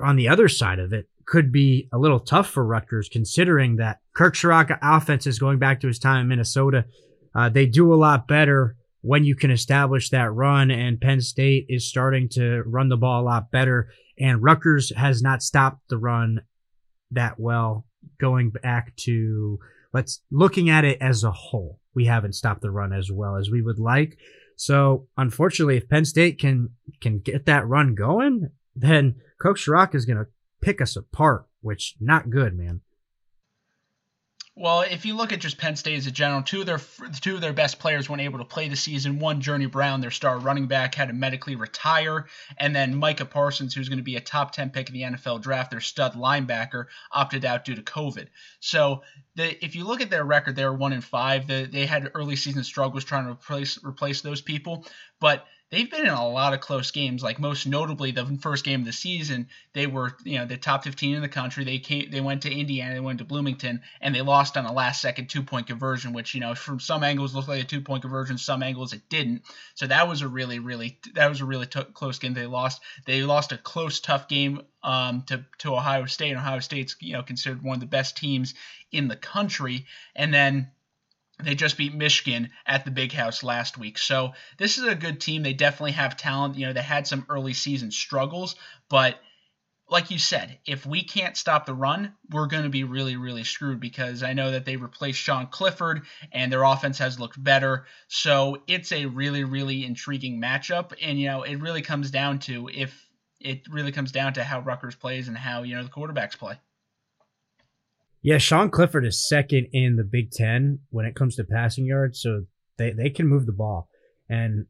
on 0.00 0.16
the 0.16 0.28
other 0.28 0.48
side 0.48 0.78
of 0.78 0.92
it, 0.92 1.08
could 1.26 1.52
be 1.52 1.88
a 1.92 1.98
little 1.98 2.20
tough 2.20 2.48
for 2.48 2.64
Rutgers, 2.64 3.08
considering 3.08 3.76
that 3.76 4.00
Kirk 4.14 4.34
Ciarrocca 4.34 4.78
offense 4.80 5.26
is 5.26 5.38
going 5.38 5.58
back 5.58 5.80
to 5.80 5.86
his 5.86 5.98
time 5.98 6.22
in 6.22 6.28
Minnesota. 6.28 6.86
Uh, 7.34 7.50
they 7.50 7.66
do 7.66 7.92
a 7.92 7.96
lot 7.96 8.26
better 8.26 8.76
when 9.02 9.24
you 9.24 9.34
can 9.34 9.50
establish 9.50 10.08
that 10.10 10.32
run, 10.32 10.70
and 10.70 11.00
Penn 11.00 11.20
State 11.20 11.66
is 11.68 11.86
starting 11.86 12.28
to 12.30 12.62
run 12.64 12.88
the 12.88 12.96
ball 12.96 13.22
a 13.22 13.24
lot 13.24 13.50
better. 13.50 13.90
And 14.18 14.42
Rutgers 14.42 14.90
has 14.96 15.22
not 15.22 15.42
stopped 15.42 15.88
the 15.88 15.98
run 15.98 16.40
that 17.10 17.38
well 17.38 17.84
going 18.18 18.50
back 18.50 18.94
to 18.96 19.58
let's 19.92 20.22
looking 20.30 20.70
at 20.70 20.84
it 20.84 20.98
as 21.00 21.24
a 21.24 21.30
whole. 21.30 21.78
We 21.94 22.06
haven't 22.06 22.34
stopped 22.34 22.62
the 22.62 22.70
run 22.70 22.92
as 22.92 23.10
well 23.10 23.36
as 23.36 23.50
we 23.50 23.62
would 23.62 23.78
like. 23.78 24.18
So 24.58 25.06
unfortunately, 25.16 25.76
if 25.76 25.88
Penn 25.88 26.04
State 26.04 26.40
can 26.40 26.70
can 27.00 27.20
get 27.20 27.46
that 27.46 27.66
run 27.66 27.94
going, 27.94 28.50
then 28.74 29.14
Coach 29.40 29.64
Ciarrocca 29.64 29.94
is 29.94 30.04
going 30.04 30.18
to 30.18 30.26
pick 30.60 30.82
us 30.82 30.96
apart, 30.96 31.46
which 31.60 31.94
not 32.00 32.28
good, 32.28 32.58
man. 32.58 32.80
Well, 34.60 34.80
if 34.80 35.06
you 35.06 35.14
look 35.14 35.32
at 35.32 35.38
just 35.38 35.56
Penn 35.56 35.76
State 35.76 35.98
as 35.98 36.08
a 36.08 36.10
general, 36.10 36.42
two 36.42 36.60
of 36.60 36.66
their 36.66 36.80
two 37.20 37.36
of 37.36 37.40
their 37.40 37.52
best 37.52 37.78
players 37.78 38.10
weren't 38.10 38.22
able 38.22 38.40
to 38.40 38.44
play 38.44 38.68
the 38.68 38.74
season. 38.74 39.20
One, 39.20 39.40
Journey 39.40 39.66
Brown, 39.66 40.00
their 40.00 40.10
star 40.10 40.36
running 40.36 40.66
back, 40.66 40.96
had 40.96 41.08
to 41.08 41.14
medically 41.14 41.54
retire, 41.54 42.26
and 42.56 42.74
then 42.74 42.96
Micah 42.96 43.24
Parsons, 43.24 43.72
who's 43.72 43.88
going 43.88 44.00
to 44.00 44.04
be 44.04 44.16
a 44.16 44.20
top 44.20 44.50
ten 44.50 44.70
pick 44.70 44.88
in 44.88 44.94
the 44.94 45.02
NFL 45.02 45.42
draft, 45.42 45.70
their 45.70 45.80
stud 45.80 46.14
linebacker, 46.14 46.86
opted 47.12 47.44
out 47.44 47.64
due 47.64 47.76
to 47.76 47.82
COVID. 47.82 48.26
So, 48.58 49.04
the, 49.36 49.64
if 49.64 49.76
you 49.76 49.84
look 49.84 50.00
at 50.00 50.10
their 50.10 50.24
record, 50.24 50.56
they 50.56 50.64
were 50.64 50.74
one 50.74 50.92
in 50.92 51.02
five. 51.02 51.46
The, 51.46 51.68
they 51.70 51.86
had 51.86 52.10
early 52.14 52.34
season 52.34 52.64
struggles 52.64 53.04
trying 53.04 53.26
to 53.26 53.32
replace 53.32 53.78
replace 53.84 54.22
those 54.22 54.40
people, 54.40 54.84
but 55.20 55.46
they've 55.70 55.90
been 55.90 56.06
in 56.06 56.12
a 56.12 56.28
lot 56.28 56.54
of 56.54 56.60
close 56.60 56.90
games. 56.90 57.22
Like 57.22 57.38
most 57.38 57.66
notably, 57.66 58.10
the 58.10 58.38
first 58.40 58.64
game 58.64 58.80
of 58.80 58.86
the 58.86 58.92
season, 58.92 59.48
they 59.72 59.86
were 59.86 60.16
you 60.24 60.38
know 60.38 60.46
the 60.46 60.56
top 60.56 60.84
15 60.84 61.16
in 61.16 61.22
the 61.22 61.28
country. 61.28 61.64
They 61.64 61.78
came, 61.78 62.10
they 62.10 62.20
went 62.20 62.42
to 62.42 62.52
Indiana, 62.52 62.94
they 62.94 63.00
went 63.00 63.18
to 63.18 63.24
Bloomington, 63.24 63.82
and 64.00 64.14
they 64.14 64.22
lost 64.22 64.56
on 64.56 64.64
a 64.64 64.72
last 64.72 65.00
second 65.00 65.28
two 65.28 65.42
point 65.42 65.66
conversion, 65.66 66.12
which 66.12 66.34
you 66.34 66.40
know 66.40 66.54
from 66.54 66.80
some 66.80 67.02
angles 67.02 67.34
looked 67.34 67.48
like 67.48 67.62
a 67.62 67.66
two 67.66 67.80
point 67.80 68.02
conversion, 68.02 68.38
some 68.38 68.62
angles 68.62 68.92
it 68.92 69.08
didn't. 69.08 69.42
So 69.74 69.86
that 69.86 70.08
was 70.08 70.22
a 70.22 70.28
really 70.28 70.58
really 70.58 70.98
that 71.14 71.28
was 71.28 71.40
a 71.40 71.46
really 71.46 71.66
t- 71.66 71.84
close 71.92 72.18
game. 72.18 72.34
They 72.34 72.46
lost. 72.46 72.80
They 73.06 73.22
lost 73.22 73.52
a 73.52 73.58
close 73.58 74.00
tough 74.00 74.28
game 74.28 74.62
um, 74.82 75.22
to 75.26 75.44
to 75.58 75.74
Ohio 75.74 76.06
State. 76.06 76.30
and 76.30 76.38
Ohio 76.38 76.60
State's 76.60 76.96
you 77.00 77.12
know 77.12 77.22
considered 77.22 77.62
one 77.62 77.74
of 77.74 77.80
the 77.80 77.86
best 77.86 78.16
teams 78.16 78.54
in 78.90 79.08
the 79.08 79.16
country, 79.16 79.86
and 80.16 80.32
then 80.32 80.70
they 81.42 81.54
just 81.54 81.76
beat 81.76 81.94
Michigan 81.94 82.50
at 82.66 82.84
the 82.84 82.90
Big 82.90 83.12
House 83.12 83.42
last 83.42 83.78
week. 83.78 83.98
So 83.98 84.32
this 84.58 84.78
is 84.78 84.84
a 84.84 84.94
good 84.94 85.20
team. 85.20 85.42
They 85.42 85.52
definitely 85.52 85.92
have 85.92 86.16
talent. 86.16 86.56
You 86.56 86.66
know, 86.66 86.72
they 86.72 86.82
had 86.82 87.06
some 87.06 87.26
early 87.28 87.54
season 87.54 87.90
struggles, 87.90 88.56
but 88.88 89.18
like 89.90 90.10
you 90.10 90.18
said, 90.18 90.58
if 90.66 90.84
we 90.84 91.02
can't 91.02 91.36
stop 91.36 91.64
the 91.64 91.74
run, 91.74 92.12
we're 92.30 92.46
going 92.46 92.64
to 92.64 92.68
be 92.68 92.84
really, 92.84 93.16
really 93.16 93.44
screwed 93.44 93.80
because 93.80 94.22
I 94.22 94.34
know 94.34 94.50
that 94.50 94.66
they 94.66 94.76
replaced 94.76 95.18
Sean 95.18 95.46
Clifford 95.46 96.02
and 96.30 96.52
their 96.52 96.62
offense 96.62 96.98
has 96.98 97.18
looked 97.18 97.42
better. 97.42 97.86
So 98.08 98.58
it's 98.66 98.92
a 98.92 99.06
really, 99.06 99.44
really 99.44 99.86
intriguing 99.86 100.40
matchup. 100.40 100.92
And, 101.00 101.18
you 101.18 101.28
know, 101.28 101.42
it 101.42 101.56
really 101.56 101.82
comes 101.82 102.10
down 102.10 102.40
to 102.40 102.68
if 102.72 103.08
it 103.40 103.62
really 103.70 103.92
comes 103.92 104.12
down 104.12 104.34
to 104.34 104.44
how 104.44 104.60
Rutgers 104.60 104.96
plays 104.96 105.28
and 105.28 105.38
how, 105.38 105.62
you 105.62 105.76
know, 105.76 105.82
the 105.82 105.88
quarterbacks 105.88 106.36
play. 106.36 106.58
Yeah, 108.22 108.38
Sean 108.38 108.70
Clifford 108.70 109.06
is 109.06 109.28
second 109.28 109.68
in 109.72 109.96
the 109.96 110.04
Big 110.04 110.30
Ten 110.30 110.80
when 110.90 111.06
it 111.06 111.14
comes 111.14 111.36
to 111.36 111.44
passing 111.44 111.86
yards, 111.86 112.20
so 112.20 112.44
they, 112.76 112.90
they 112.90 113.10
can 113.10 113.26
move 113.26 113.46
the 113.46 113.52
ball. 113.52 113.88
And 114.28 114.66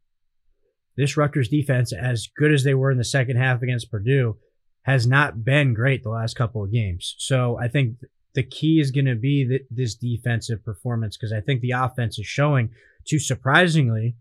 this 0.97 1.17
Rutgers 1.17 1.49
defense, 1.49 1.93
as 1.93 2.29
good 2.37 2.53
as 2.53 2.65
they 2.65 2.75
were 2.75 2.91
in 2.91 2.99
the 2.99 3.05
second 3.05 3.37
half 3.37 3.63
against 3.63 3.91
Purdue, 3.91 4.37
has 4.83 5.07
not 5.07 5.45
been 5.45 5.75
great 5.75 6.03
the 6.03 6.11
last 6.11 6.35
couple 6.35 6.63
of 6.65 6.73
games. 6.73 7.15
So 7.19 7.59
I 7.59 7.69
think 7.69 7.97
the 8.35 8.43
key 8.43 8.81
is 8.81 8.91
going 8.91 9.07
to 9.07 9.15
be 9.15 9.61
this 9.71 9.95
defensive 9.95 10.65
performance 10.65 11.17
because 11.17 11.33
I 11.33 11.41
think 11.41 11.61
the 11.61 11.73
offense 11.73 12.19
is 12.19 12.27
showing 12.27 12.71
to 13.07 13.19
surprisingly 13.19 14.17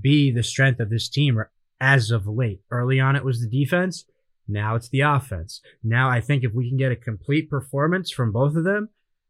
be 0.00 0.30
the 0.30 0.42
strength 0.42 0.80
of 0.80 0.90
this 0.90 1.08
team 1.08 1.42
as 1.80 2.10
of 2.10 2.26
late. 2.26 2.60
Early 2.70 3.00
on, 3.00 3.16
it 3.16 3.24
was 3.24 3.40
the 3.40 3.48
defense. 3.48 4.04
Now 4.50 4.74
it's 4.74 4.88
the 4.88 5.00
offense. 5.00 5.60
Now 5.82 6.08
I 6.10 6.20
think 6.20 6.44
if 6.44 6.52
we 6.52 6.68
can 6.68 6.78
get 6.78 6.92
a 6.92 6.96
complete 6.96 7.48
performance 7.48 8.10
from 8.10 8.32
both 8.32 8.56
of 8.56 8.64
them, 8.64 8.88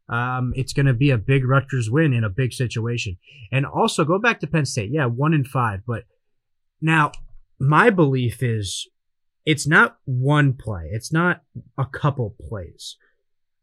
um, 0.09 0.51
it's 0.55 0.73
going 0.73 0.87
to 0.87 0.93
be 0.93 1.09
a 1.09 1.17
big 1.17 1.45
Rutgers 1.45 1.89
win 1.89 2.13
in 2.13 2.23
a 2.23 2.29
big 2.29 2.53
situation. 2.53 3.17
And 3.51 3.65
also 3.65 4.03
go 4.03 4.19
back 4.19 4.39
to 4.41 4.47
Penn 4.47 4.65
State. 4.65 4.91
Yeah, 4.91 5.05
one 5.05 5.33
in 5.33 5.45
five. 5.45 5.81
But 5.87 6.03
now 6.81 7.11
my 7.59 7.89
belief 7.89 8.43
is 8.43 8.89
it's 9.45 9.67
not 9.67 9.97
one 10.05 10.53
play. 10.53 10.89
It's 10.91 11.13
not 11.13 11.41
a 11.77 11.85
couple 11.85 12.35
plays. 12.49 12.97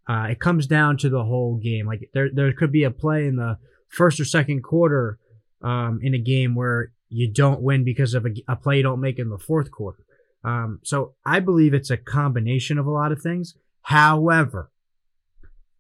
Uh, 0.09 0.29
it 0.31 0.41
comes 0.41 0.67
down 0.67 0.97
to 0.99 1.11
the 1.11 1.25
whole 1.25 1.57
game. 1.57 1.87
Like 1.87 2.11
there, 2.15 2.31
there 2.33 2.53
could 2.53 2.73
be 2.73 2.85
a 2.85 2.91
play 2.91 3.27
in 3.27 3.37
the 3.37 3.59
first 3.89 4.19
or 4.19 4.25
second 4.25 4.63
quarter 4.63 5.19
um, 5.63 6.01
in 6.03 6.15
a 6.15 6.19
game 6.19 6.55
where 6.55 6.93
you 7.11 7.31
don't 7.31 7.61
win 7.61 7.85
because 7.85 8.15
of 8.15 8.25
a, 8.25 8.31
a 8.49 8.57
play 8.57 8.79
you 8.79 8.83
don't 8.83 9.01
make 9.01 9.19
in 9.19 9.29
the 9.29 9.39
fourth 9.39 9.71
quarter. 9.71 10.03
Um, 10.45 10.81
so 10.85 11.15
I 11.27 11.41
believe 11.41 11.75
it's 11.75 11.91
a 11.91 11.97
combination 11.97 12.79
of 12.79 12.87
a 12.87 12.91
lot 12.91 13.13
of 13.13 13.21
things. 13.21 13.57
However, 13.83 14.71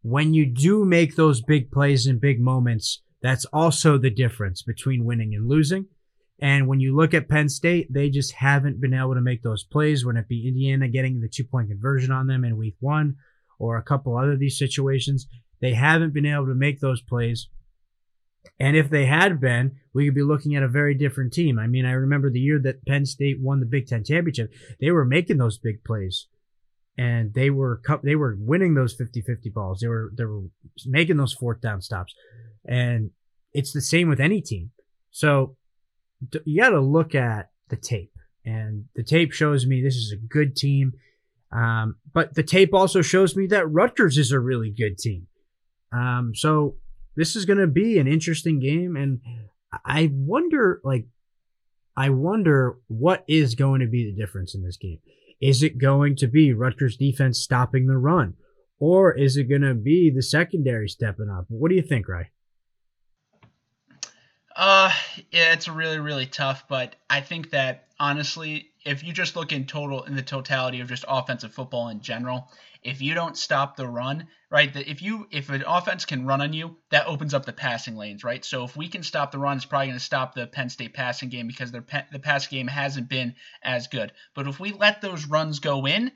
when 0.03 0.35
you 0.35 0.47
do 0.47 0.85
make 0.85 1.17
those 1.17 1.41
big 1.43 1.71
plays 1.71 2.07
and 2.07 2.21
big 2.21 2.41
moments, 2.41 3.03
that's 3.23 3.45
also 3.47 3.99
the 3.99 4.11
difference 4.11 4.62
between 4.62 5.05
winning 5.05 5.35
and 5.35 5.49
losing. 5.49 5.87
And 6.41 6.69
when 6.69 6.81
you 6.81 6.95
look 6.95 7.15
at 7.15 7.29
Penn 7.29 7.49
State, 7.49 7.93
they 7.93 8.11
just 8.11 8.33
haven't 8.33 8.81
been 8.81 8.95
able 8.95 9.15
to 9.15 9.21
make 9.21 9.43
those 9.43 9.65
plays. 9.65 10.05
When 10.05 10.17
it 10.17 10.29
be 10.29 10.47
Indiana 10.47 10.88
getting 10.88 11.21
the 11.21 11.29
two 11.29 11.45
point 11.45 11.69
conversion 11.69 12.12
on 12.12 12.29
them 12.29 12.45
in 12.45 12.57
week 12.57 12.77
one 12.79 13.17
or 13.59 13.77
a 13.77 13.83
couple 13.83 14.17
other 14.17 14.37
these 14.37 14.57
situations, 14.57 15.27
they 15.61 15.75
haven't 15.75 16.15
been 16.15 16.27
able 16.27 16.47
to 16.47 16.55
make 16.55 16.79
those 16.81 17.03
plays. 17.03 17.49
And 18.61 18.76
if 18.76 18.90
they 18.90 19.07
had 19.07 19.40
been, 19.40 19.76
we 19.93 20.07
could 20.07 20.14
be 20.14 20.23
looking 20.23 20.55
at 20.55 20.62
a 20.62 20.69
very 20.69 20.95
different 20.95 21.33
team. 21.33 21.59
I 21.59 21.67
mean, 21.67 21.85
I 21.85 21.93
remember 21.93 22.31
the 22.31 22.40
year 22.40 22.59
that 22.61 22.85
Penn 22.87 23.07
State 23.07 23.40
won 23.40 23.61
the 23.61 23.67
Big 23.67 23.87
Ten 23.87 24.05
championship, 24.05 24.52
they 24.81 24.90
were 24.90 25.05
making 25.05 25.38
those 25.38 25.59
big 25.59 25.85
plays. 25.85 26.26
And 26.97 27.33
they 27.33 27.50
were 27.50 27.81
they 28.02 28.17
were 28.17 28.37
winning 28.38 28.75
those 28.75 28.97
50-50 28.97 29.52
balls. 29.55 29.78
They 29.81 29.87
were 29.87 30.12
they 30.17 30.25
were 30.25 30.43
making 30.85 31.17
those 31.17 31.33
fourth 31.33 31.61
down 31.61 31.81
stops. 31.81 32.12
And 32.67 33.11
it's 33.52 33.73
the 33.73 33.81
same 33.81 34.09
with 34.09 34.21
any 34.21 34.40
team. 34.40 34.73
So 35.12 35.57
you 36.45 36.61
got 36.61 36.71
to 36.71 36.81
look 36.81 37.14
at 37.14 37.50
the 37.69 37.76
tape. 37.76 38.12
And 38.45 38.87
the 38.97 39.05
tape 39.05 39.33
shows 39.33 39.67
me 39.67 39.81
this 39.81 39.95
is 39.95 40.12
a 40.12 40.17
good 40.17 40.57
team. 40.57 40.95
Um, 41.52 41.97
but 42.12 42.35
the 42.35 42.43
tape 42.43 42.75
also 42.75 43.00
shows 43.00 43.37
me 43.37 43.47
that 43.49 43.71
Rutgers 43.71 44.19
is 44.19 44.33
a 44.33 44.40
really 44.40 44.71
good 44.71 44.99
team. 44.99 45.28
Um, 45.93 46.33
so 46.35 46.76
this 47.19 47.35
is 47.35 47.45
going 47.45 47.59
to 47.59 47.67
be 47.67 47.99
an 47.99 48.07
interesting 48.07 48.61
game, 48.61 48.95
and 48.95 49.21
I 49.85 50.09
wonder, 50.13 50.81
like, 50.85 51.07
I 51.97 52.11
wonder 52.11 52.79
what 52.87 53.25
is 53.27 53.57
going 53.57 53.81
to 53.81 53.89
be 53.89 54.05
the 54.05 54.17
difference 54.17 54.55
in 54.55 54.63
this 54.63 54.77
game. 54.77 55.01
Is 55.41 55.65
it 55.65 55.79
going 55.79 56.15
to 56.17 56.29
be 56.29 56.53
Rutgers 56.53 56.97
defense 56.97 57.41
stopping 57.41 57.89
the 57.89 57.99
run, 57.99 58.35
or 58.79 59.13
is 59.13 59.37
it 59.37 59.49
going 59.49 59.63
to 59.63 59.75
be 59.75 60.11
the 60.15 60.23
secondary 60.23 60.89
stepping 60.89 61.29
up? 61.29 61.47
What 61.49 61.71
do 61.71 61.75
you 61.75 61.83
think, 61.83 62.07
Ray? 62.07 62.31
Uh, 64.55 64.93
yeah, 65.33 65.53
it's 65.53 65.69
really 65.69 65.99
really 65.99 66.27
tough, 66.27 66.69
but 66.69 66.95
I 67.11 67.21
think 67.21 67.51
that 67.51 67.88
honestly, 68.00 68.71
if 68.85 69.05
you 69.05 69.12
just 69.12 69.37
look 69.37 69.52
in 69.52 69.67
total 69.67 70.05
in 70.05 70.14
the 70.14 70.23
totality 70.23 70.81
of 70.81 70.88
just 70.88 71.05
offensive 71.09 71.52
football 71.52 71.88
in 71.88 72.00
general, 72.00 72.50
if 72.83 73.02
you 73.02 73.14
don't 73.14 73.37
stop 73.37 73.76
the 73.76 73.87
run, 73.87 74.28
right? 74.50 74.75
If 74.75 75.02
you 75.02 75.26
if 75.31 75.50
an 75.50 75.64
offense 75.67 76.05
can 76.05 76.26
run 76.26 76.40
on 76.40 76.52
you, 76.52 76.76
that 76.90 77.07
opens 77.07 77.35
up 77.35 77.45
the 77.45 77.52
passing 77.52 77.97
lanes, 77.97 78.25
right? 78.25 78.45
So 78.45 78.64
if 78.64 78.76
we 78.76 78.88
can 78.88 79.02
stop 79.02 79.33
the 79.33 79.38
run, 79.38 79.57
it's 79.57 79.67
probably 79.67 79.88
going 79.88 79.99
to 79.99 80.05
stop 80.05 80.35
the 80.35 80.47
Penn 80.47 80.71
State 80.71 80.95
passing 80.95 81.28
game 81.28 81.49
because 81.49 81.73
their 81.73 81.85
the 82.12 82.19
pass 82.19 82.47
game 82.47 82.69
hasn't 82.69 83.09
been 83.09 83.35
as 83.62 83.88
good. 83.88 84.12
But 84.35 84.47
if 84.47 84.61
we 84.61 84.73
let 84.73 85.00
those 85.00 85.26
runs 85.26 85.59
go 85.59 85.87
in, 85.87 86.12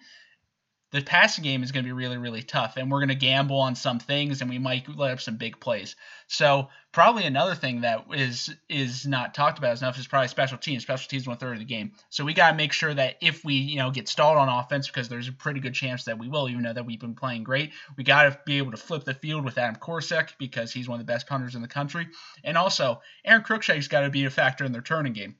the 0.92 1.00
passing 1.00 1.42
game 1.42 1.62
is 1.62 1.72
going 1.72 1.84
to 1.84 1.88
be 1.88 1.92
really, 1.92 2.18
really 2.18 2.42
tough, 2.42 2.76
and 2.76 2.90
we're 2.90 3.00
going 3.00 3.08
to 3.08 3.14
gamble 3.14 3.58
on 3.58 3.74
some 3.74 3.98
things, 3.98 4.40
and 4.42 4.50
we 4.50 4.58
might 4.58 4.86
let 4.94 5.10
up 5.10 5.20
some 5.20 5.36
big 5.36 5.58
plays. 5.58 5.96
So 6.28 6.68
probably 6.92 7.24
another 7.24 7.54
thing 7.54 7.80
that 7.80 8.04
is 8.14 8.54
is 8.68 9.06
not 9.06 9.32
talked 9.32 9.58
about 9.58 9.80
enough 9.80 9.98
is 9.98 10.06
probably 10.06 10.28
special 10.28 10.58
teams. 10.58 10.82
Special 10.82 11.08
teams 11.08 11.26
one 11.26 11.38
third 11.38 11.54
of 11.54 11.58
the 11.60 11.64
game, 11.64 11.92
so 12.10 12.24
we 12.24 12.34
got 12.34 12.50
to 12.50 12.56
make 12.56 12.74
sure 12.74 12.92
that 12.92 13.16
if 13.22 13.42
we 13.42 13.54
you 13.54 13.76
know 13.76 13.90
get 13.90 14.06
stalled 14.06 14.36
on 14.36 14.50
offense, 14.50 14.86
because 14.86 15.08
there's 15.08 15.28
a 15.28 15.32
pretty 15.32 15.60
good 15.60 15.74
chance 15.74 16.04
that 16.04 16.18
we 16.18 16.28
will, 16.28 16.48
even 16.48 16.62
though 16.62 16.74
that 16.74 16.84
we've 16.84 17.00
been 17.00 17.14
playing 17.14 17.42
great, 17.42 17.72
we 17.96 18.04
got 18.04 18.24
to 18.24 18.38
be 18.44 18.58
able 18.58 18.72
to 18.72 18.76
flip 18.76 19.04
the 19.04 19.14
field 19.14 19.44
with 19.44 19.56
Adam 19.56 19.76
Korsak 19.76 20.32
because 20.38 20.72
he's 20.72 20.88
one 20.88 21.00
of 21.00 21.06
the 21.06 21.10
best 21.10 21.26
punters 21.26 21.54
in 21.54 21.62
the 21.62 21.68
country, 21.68 22.06
and 22.44 22.58
also 22.58 23.00
Aron 23.24 23.42
Cruickshank's 23.42 23.88
got 23.88 24.02
to 24.02 24.10
be 24.10 24.26
a 24.26 24.30
factor 24.30 24.64
in 24.64 24.72
their 24.72 24.82
turning 24.82 25.14
game 25.14 25.36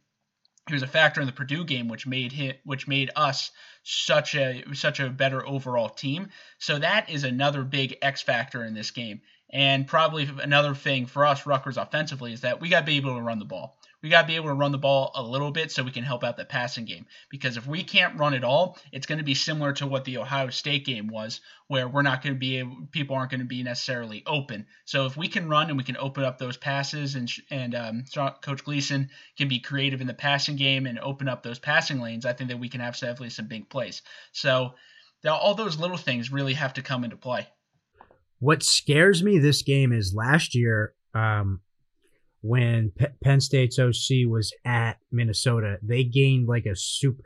he 0.69 0.75
was 0.75 0.83
a 0.83 0.89
factor 0.89 1.21
in 1.21 1.27
the 1.27 1.33
Purdue 1.33 1.65
game, 1.65 1.89
which 1.89 2.07
made 2.07 2.33
him, 2.33 2.55
which 2.65 2.87
made 2.87 3.11
us 3.17 3.51
such 3.83 4.35
a 4.35 4.63
such 4.75 5.01
a 5.01 5.11
better 5.11 5.47
overall 5.47 5.89
team. 5.89 6.29
So 6.59 6.79
that 6.79 7.11
is 7.11 7.25
another 7.25 7.65
big 7.65 7.97
X 8.01 8.23
factor 8.23 8.65
in 8.65 8.75
this 8.75 8.93
game. 8.93 9.23
And 9.51 9.87
probably 9.87 10.31
another 10.41 10.75
thing 10.75 11.07
for 11.07 11.27
us, 11.27 11.47
Rutgers 11.47 11.77
offensively, 11.77 12.33
is 12.33 12.43
that 12.43 12.61
we 12.61 12.69
got 12.69 12.81
to 12.81 12.87
be 12.87 12.97
able 12.97 13.17
to 13.17 13.23
run 13.23 13.39
the 13.39 13.45
ball 13.45 13.77
we 14.03 14.09
got 14.09 14.23
to 14.23 14.27
be 14.27 14.37
able 14.37 14.49
to 14.49 14.55
run 14.55 14.73
the 14.73 14.79
ball 14.79 15.13
a 15.15 15.23
little 15.23 15.51
bit 15.51 15.71
so 15.71 15.83
we 15.83 15.93
can 15.93 16.03
help 16.03 16.25
out 16.25 16.37
the 16.37 16.45
passing 16.45 16.85
game. 16.85 17.07
Because 17.31 17.57
if 17.57 17.67
we 17.67 17.85
can't 17.85 18.19
run 18.19 18.35
at 18.35 18.45
all, 18.45 18.79
it's 18.91 19.07
going 19.07 19.19
to 19.19 19.25
be 19.25 19.35
similar 19.35 19.73
to 19.75 19.87
what 19.87 20.05
the 20.05 20.19
Ohio 20.19 20.51
State 20.51 20.85
game 20.85 21.07
was, 21.07 21.41
where 21.69 21.89
we're 21.89 22.03
not 22.03 22.23
going 22.23 22.35
to 22.35 22.39
be 22.39 22.59
able, 22.59 22.89
people 22.91 23.15
aren't 23.15 23.31
going 23.31 23.41
to 23.41 23.47
be 23.47 23.63
necessarily 23.63 24.23
open. 24.27 24.67
So 24.85 25.07
if 25.07 25.17
we 25.17 25.29
can 25.29 25.49
run 25.49 25.69
and 25.69 25.79
we 25.79 25.85
can 25.85 25.97
open 25.97 26.25
up 26.25 26.39
those 26.39 26.57
passes, 26.57 27.15
and 27.15 27.31
and 27.51 27.75
um, 27.75 28.05
Coach 28.43 28.65
Gleeson 28.65 29.09
can 29.39 29.49
be 29.49 29.61
creative 29.61 30.01
in 30.01 30.07
the 30.07 30.15
passing 30.15 30.57
game 30.57 30.87
and 30.87 30.99
open 30.99 31.29
up 31.29 31.43
those 31.43 31.59
passing 31.59 32.01
lanes, 32.01 32.27
I 32.27 32.33
think 32.33 32.51
that 32.51 32.59
we 32.59 32.69
can 32.69 32.81
have 32.81 32.95
definitely 32.95 33.31
some 33.31 33.47
big 33.47 33.69
plays. 33.71 34.03
So 34.33 34.75
all 35.25 35.55
those 35.55 35.79
little 35.79 35.97
things 35.97 36.33
really 36.33 36.55
have 36.55 36.75
to 36.75 36.83
come 36.83 37.05
into 37.05 37.17
play. 37.17 37.47
What 38.41 38.65
scares 38.65 39.23
me 39.23 39.39
this 39.39 39.63
game 39.63 39.93
is 39.93 40.13
last 40.13 40.57
year. 40.57 40.95
Um, 41.15 41.61
when 42.43 42.91
P- 42.97 43.07
Penn 43.23 43.41
State's 43.41 43.79
OC 43.79 44.27
was 44.29 44.53
at 44.65 44.99
Minnesota, 45.11 45.79
they 45.83 46.05
gained 46.05 46.49
like 46.49 46.67
a 46.67 46.77
super. 46.77 47.23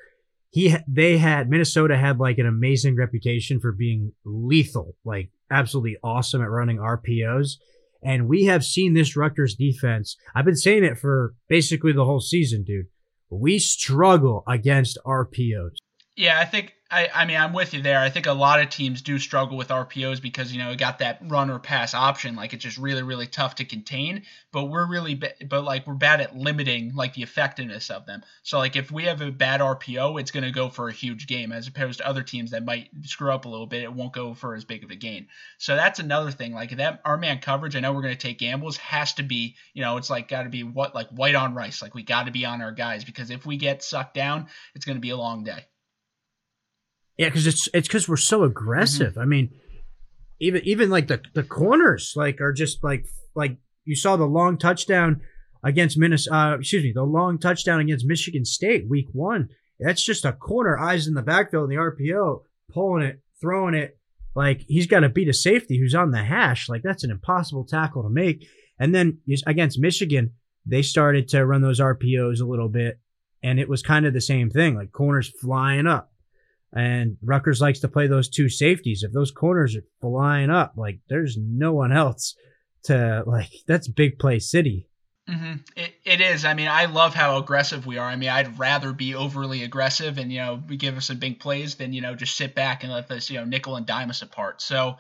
he 0.50 0.76
they 0.86 1.18
had 1.18 1.50
Minnesota 1.50 1.96
had 1.96 2.20
like 2.20 2.38
an 2.38 2.46
amazing 2.46 2.96
reputation 2.96 3.58
for 3.58 3.72
being 3.72 4.12
lethal, 4.24 4.94
like 5.04 5.30
absolutely 5.50 5.96
awesome 6.04 6.42
at 6.42 6.50
running 6.50 6.78
RPOs. 6.78 7.56
And 8.02 8.28
we 8.28 8.44
have 8.44 8.64
seen 8.64 8.94
this 8.94 9.16
Rutgers 9.16 9.56
defense. 9.56 10.16
I've 10.34 10.44
been 10.44 10.54
saying 10.54 10.84
it 10.84 10.98
for 10.98 11.34
basically 11.48 11.92
the 11.92 12.04
whole 12.04 12.20
season, 12.20 12.62
dude. 12.62 12.86
We 13.30 13.58
struggle 13.58 14.44
against 14.46 14.98
RPOs. 15.04 15.76
Yeah, 16.16 16.40
I 16.40 16.46
think 16.46 16.74
I, 16.90 17.10
I 17.14 17.24
mean 17.26 17.36
I'm 17.36 17.52
with 17.52 17.74
you 17.74 17.82
there. 17.82 17.98
I 17.98 18.08
think 18.08 18.24
a 18.24 18.32
lot 18.32 18.62
of 18.62 18.70
teams 18.70 19.02
do 19.02 19.18
struggle 19.18 19.58
with 19.58 19.68
RPOs 19.68 20.22
because 20.22 20.50
you 20.50 20.58
know 20.58 20.70
it 20.70 20.78
got 20.78 21.00
that 21.00 21.18
run 21.20 21.50
or 21.50 21.58
pass 21.58 21.92
option. 21.92 22.36
Like 22.36 22.54
it's 22.54 22.64
just 22.64 22.78
really 22.78 23.02
really 23.02 23.26
tough 23.26 23.56
to 23.56 23.66
contain. 23.66 24.22
But 24.50 24.64
we're 24.64 24.88
really 24.88 25.14
but 25.14 25.62
like 25.62 25.86
we're 25.86 25.92
bad 25.92 26.22
at 26.22 26.34
limiting 26.34 26.94
like 26.94 27.12
the 27.12 27.22
effectiveness 27.22 27.90
of 27.90 28.06
them. 28.06 28.22
So 28.44 28.56
like 28.56 28.76
if 28.76 28.90
we 28.90 29.04
have 29.04 29.20
a 29.20 29.30
bad 29.30 29.60
RPO, 29.60 30.18
it's 30.18 30.30
going 30.30 30.44
to 30.44 30.50
go 30.50 30.70
for 30.70 30.88
a 30.88 30.92
huge 30.92 31.26
game 31.26 31.52
as 31.52 31.68
opposed 31.68 31.98
to 31.98 32.08
other 32.08 32.22
teams 32.22 32.52
that 32.52 32.64
might 32.64 32.88
screw 33.02 33.30
up 33.30 33.44
a 33.44 33.50
little 33.50 33.66
bit. 33.66 33.82
It 33.82 33.92
won't 33.92 34.14
go 34.14 34.32
for 34.32 34.54
as 34.54 34.64
big 34.64 34.84
of 34.84 34.90
a 34.90 34.96
gain. 34.96 35.26
So 35.58 35.76
that's 35.76 35.98
another 35.98 36.30
thing. 36.30 36.54
Like 36.54 36.78
that 36.78 37.02
our 37.04 37.18
man 37.18 37.40
coverage. 37.40 37.76
I 37.76 37.80
know 37.80 37.92
we're 37.92 38.00
going 38.00 38.16
to 38.16 38.26
take 38.26 38.38
gambles. 38.38 38.78
Has 38.78 39.12
to 39.14 39.22
be 39.22 39.56
you 39.74 39.82
know 39.82 39.98
it's 39.98 40.08
like 40.08 40.28
got 40.28 40.44
to 40.44 40.48
be 40.48 40.62
what 40.62 40.94
like 40.94 41.10
white 41.10 41.34
on 41.34 41.54
rice. 41.54 41.82
Like 41.82 41.94
we 41.94 42.04
got 42.04 42.24
to 42.24 42.32
be 42.32 42.46
on 42.46 42.62
our 42.62 42.72
guys 42.72 43.04
because 43.04 43.28
if 43.28 43.44
we 43.44 43.58
get 43.58 43.82
sucked 43.82 44.14
down, 44.14 44.46
it's 44.74 44.86
going 44.86 44.96
to 44.96 45.02
be 45.02 45.10
a 45.10 45.16
long 45.18 45.44
day. 45.44 45.66
Yeah, 47.18 47.28
because 47.28 47.46
it's 47.46 47.68
it's 47.72 47.88
because 47.88 48.08
we're 48.08 48.16
so 48.16 48.44
aggressive. 48.44 49.12
Mm-hmm. 49.12 49.20
I 49.20 49.24
mean, 49.24 49.50
even 50.40 50.62
even 50.64 50.90
like 50.90 51.08
the 51.08 51.20
the 51.34 51.42
corners 51.42 52.12
like 52.16 52.40
are 52.40 52.52
just 52.52 52.84
like 52.84 53.06
like 53.34 53.56
you 53.84 53.96
saw 53.96 54.16
the 54.16 54.26
long 54.26 54.58
touchdown 54.58 55.20
against 55.64 55.98
Minnesota. 55.98 56.36
Uh, 56.36 56.56
excuse 56.58 56.82
me, 56.82 56.92
the 56.92 57.02
long 57.02 57.38
touchdown 57.38 57.80
against 57.80 58.06
Michigan 58.06 58.44
State 58.44 58.88
week 58.88 59.08
one. 59.12 59.48
That's 59.78 60.02
just 60.02 60.24
a 60.24 60.32
corner, 60.32 60.78
eyes 60.78 61.06
in 61.06 61.14
the 61.14 61.22
backfield 61.22 61.70
in 61.70 61.76
the 61.76 61.82
RPO, 61.82 62.42
pulling 62.72 63.02
it, 63.02 63.20
throwing 63.40 63.74
it. 63.74 63.98
Like 64.34 64.62
he's 64.68 64.86
got 64.86 65.00
to 65.00 65.08
beat 65.08 65.28
a 65.28 65.34
safety 65.34 65.78
who's 65.78 65.94
on 65.94 66.10
the 66.10 66.22
hash. 66.22 66.68
Like 66.68 66.82
that's 66.82 67.04
an 67.04 67.10
impossible 67.10 67.64
tackle 67.64 68.02
to 68.02 68.10
make. 68.10 68.46
And 68.78 68.94
then 68.94 69.18
against 69.46 69.78
Michigan, 69.78 70.32
they 70.66 70.82
started 70.82 71.28
to 71.28 71.46
run 71.46 71.62
those 71.62 71.80
RPOs 71.80 72.40
a 72.40 72.46
little 72.46 72.68
bit, 72.68 72.98
and 73.42 73.58
it 73.58 73.68
was 73.68 73.82
kind 73.82 74.04
of 74.04 74.12
the 74.12 74.20
same 74.20 74.50
thing. 74.50 74.74
Like 74.74 74.92
corners 74.92 75.32
flying 75.40 75.86
up, 75.86 76.12
and 76.76 77.16
Rutgers 77.24 77.62
likes 77.62 77.80
to 77.80 77.88
play 77.88 78.06
those 78.06 78.28
two 78.28 78.50
safeties. 78.50 79.02
If 79.02 79.12
those 79.12 79.30
corners 79.30 79.74
are 79.76 79.84
flying 80.02 80.50
up, 80.50 80.74
like 80.76 80.98
there's 81.08 81.38
no 81.40 81.72
one 81.72 81.90
else 81.90 82.36
to 82.84 83.22
like. 83.26 83.50
That's 83.66 83.88
big 83.88 84.18
play 84.18 84.38
city. 84.40 84.90
Mm-hmm. 85.26 85.54
It, 85.74 85.94
it 86.04 86.20
is. 86.20 86.44
I 86.44 86.52
mean, 86.52 86.68
I 86.68 86.84
love 86.84 87.14
how 87.14 87.38
aggressive 87.38 87.86
we 87.86 87.96
are. 87.96 88.06
I 88.06 88.16
mean, 88.16 88.28
I'd 88.28 88.58
rather 88.58 88.92
be 88.92 89.14
overly 89.14 89.64
aggressive 89.64 90.18
and 90.18 90.30
you 90.30 90.38
know 90.38 90.62
we 90.68 90.76
give 90.76 90.98
us 90.98 91.06
some 91.06 91.18
big 91.18 91.40
plays 91.40 91.76
than 91.76 91.94
you 91.94 92.02
know 92.02 92.14
just 92.14 92.36
sit 92.36 92.54
back 92.54 92.84
and 92.84 92.92
let 92.92 93.10
us 93.10 93.30
you 93.30 93.38
know 93.38 93.46
nickel 93.46 93.76
and 93.76 93.86
dime 93.86 94.10
us 94.10 94.20
apart. 94.20 94.60
So 94.60 94.96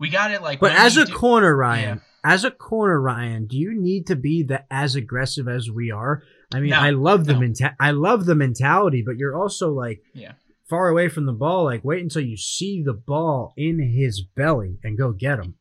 we 0.00 0.08
got 0.08 0.30
it 0.30 0.40
like. 0.40 0.58
But 0.58 0.72
as 0.72 0.96
a 0.96 1.04
do, 1.04 1.12
corner, 1.12 1.54
Ryan, 1.54 2.00
yeah. 2.24 2.32
as 2.32 2.44
a 2.44 2.50
corner, 2.50 2.98
Ryan, 2.98 3.46
do 3.46 3.58
you 3.58 3.78
need 3.78 4.06
to 4.06 4.16
be 4.16 4.42
the 4.42 4.64
as 4.72 4.94
aggressive 4.94 5.48
as 5.48 5.70
we 5.70 5.90
are? 5.90 6.22
I 6.54 6.60
mean, 6.60 6.70
no, 6.70 6.78
I 6.78 6.90
love 6.90 7.26
the 7.26 7.34
no. 7.34 7.40
menta- 7.40 7.76
I 7.78 7.90
love 7.90 8.24
the 8.24 8.34
mentality, 8.34 9.02
but 9.04 9.18
you're 9.18 9.38
also 9.38 9.70
like, 9.70 10.02
yeah 10.14 10.32
far 10.68 10.88
away 10.88 11.08
from 11.08 11.26
the 11.26 11.32
ball. 11.32 11.64
Like 11.64 11.84
wait 11.84 12.02
until 12.02 12.22
you 12.22 12.36
see 12.36 12.82
the 12.82 12.92
ball 12.92 13.54
in 13.56 13.78
his 13.80 14.22
belly 14.22 14.78
and 14.82 14.98
go 14.98 15.12
get 15.12 15.38
him. 15.38 15.54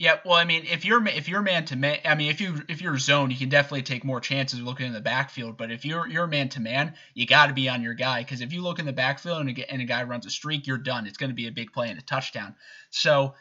Yeah, 0.00 0.20
well, 0.24 0.36
I 0.36 0.44
mean, 0.44 0.64
if 0.64 0.84
you're 0.84 1.04
if 1.08 1.28
you're 1.28 1.42
man 1.42 1.64
to 1.66 1.76
man, 1.76 1.98
I 2.04 2.14
mean, 2.14 2.30
if 2.30 2.40
you 2.40 2.62
if 2.68 2.80
you're 2.80 2.98
zone, 2.98 3.32
you 3.32 3.36
can 3.36 3.48
definitely 3.48 3.82
take 3.82 4.04
more 4.04 4.20
chances 4.20 4.60
looking 4.60 4.86
in 4.86 4.92
the 4.92 5.00
backfield. 5.00 5.56
But 5.56 5.72
if 5.72 5.84
you're 5.84 6.06
you're 6.06 6.28
man 6.28 6.48
to 6.50 6.60
man, 6.60 6.94
you 7.14 7.26
got 7.26 7.48
to 7.48 7.52
be 7.52 7.68
on 7.68 7.82
your 7.82 7.94
guy 7.94 8.22
because 8.22 8.40
if 8.40 8.52
you 8.52 8.62
look 8.62 8.78
in 8.78 8.86
the 8.86 8.92
backfield 8.92 9.40
and 9.40 9.58
a, 9.58 9.72
and 9.72 9.82
a 9.82 9.86
guy 9.86 10.04
runs 10.04 10.24
a 10.24 10.30
streak, 10.30 10.68
you're 10.68 10.78
done. 10.78 11.08
It's 11.08 11.18
going 11.18 11.30
to 11.30 11.34
be 11.34 11.48
a 11.48 11.52
big 11.52 11.72
play 11.72 11.90
and 11.90 11.98
a 11.98 12.02
touchdown. 12.02 12.54
So 12.90 13.34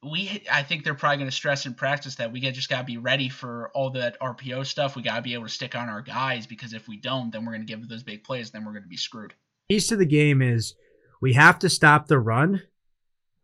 we 0.00 0.44
I 0.48 0.62
think 0.62 0.84
they're 0.84 0.94
probably 0.94 1.16
going 1.16 1.30
to 1.30 1.34
stress 1.34 1.66
in 1.66 1.74
practice 1.74 2.14
that 2.14 2.30
we 2.30 2.38
get, 2.38 2.54
just 2.54 2.70
got 2.70 2.78
to 2.78 2.84
be 2.84 2.98
ready 2.98 3.28
for 3.28 3.72
all 3.74 3.90
that 3.90 4.16
RPO 4.20 4.66
stuff. 4.66 4.94
We 4.94 5.02
got 5.02 5.16
to 5.16 5.22
be 5.22 5.34
able 5.34 5.46
to 5.46 5.52
stick 5.52 5.74
on 5.74 5.88
our 5.88 6.02
guys 6.02 6.46
because 6.46 6.72
if 6.72 6.86
we 6.86 6.98
don't, 6.98 7.32
then 7.32 7.44
we're 7.44 7.54
going 7.54 7.66
to 7.66 7.72
give 7.72 7.88
those 7.88 8.04
big 8.04 8.22
plays, 8.22 8.52
then 8.52 8.64
we're 8.64 8.72
going 8.74 8.84
to 8.84 8.88
be 8.88 8.96
screwed 8.96 9.34
piece 9.70 9.86
to 9.86 9.94
the 9.96 10.04
game 10.04 10.42
is 10.42 10.74
we 11.20 11.34
have 11.34 11.56
to 11.56 11.68
stop 11.68 12.08
the 12.08 12.18
run, 12.18 12.60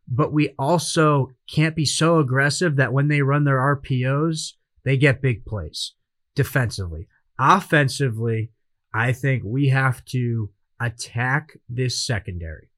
but 0.08 0.32
we 0.32 0.52
also 0.58 1.30
can't 1.48 1.76
be 1.76 1.84
so 1.84 2.18
aggressive 2.18 2.74
that 2.74 2.92
when 2.92 3.06
they 3.06 3.22
run 3.22 3.44
their 3.44 3.58
RPOs, 3.58 4.54
they 4.84 4.96
get 4.96 5.22
big 5.22 5.46
plays 5.46 5.92
defensively. 6.34 7.06
Offensively, 7.38 8.50
I 8.92 9.12
think 9.12 9.44
we 9.44 9.68
have 9.68 10.04
to 10.06 10.50
attack 10.80 11.58
this 11.68 12.04
secondary. 12.04 12.70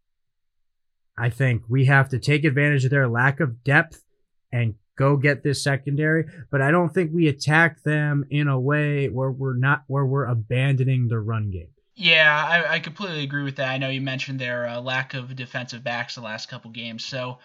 I 1.17 1.31
think 1.31 1.63
we 1.69 1.87
have 1.87 2.11
to 2.11 2.19
take 2.19 2.45
advantage 2.45 2.85
of 2.85 2.91
their 2.91 3.09
lack 3.09 3.41
of 3.41 3.65
depth 3.65 4.05
and 4.53 4.75
go 4.97 5.17
get 5.17 5.43
this 5.43 5.65
secondary, 5.65 6.27
but 6.51 6.61
I 6.61 6.71
don't 6.71 6.93
think 6.93 7.13
we 7.15 7.29
attack 7.29 7.83
them 7.83 8.27
in 8.31 8.47
a 8.47 8.61
way 8.61 9.09
where 9.09 9.31
we're 9.31 9.57
not 9.57 9.85
where 9.87 10.05
we're 10.05 10.27
abandoning 10.27 11.09
the 11.09 11.19
run 11.19 11.51
game. 11.51 11.71
Yeah, 12.01 12.47
I, 12.49 12.75
I 12.75 12.79
completely 12.79 13.25
agree 13.25 13.43
with 13.43 13.57
that. 13.57 13.69
I 13.71 13.77
know 13.79 13.89
you 13.89 14.01
mentioned 14.01 14.39
their 14.41 14.69
uh, 14.69 14.81
lack 14.81 15.15
of 15.15 15.35
defensive 15.35 15.83
backs 15.83 16.15
the 16.15 16.21
last 16.21 16.49
couple 16.49 16.71
games, 16.71 17.05
so 17.05 17.41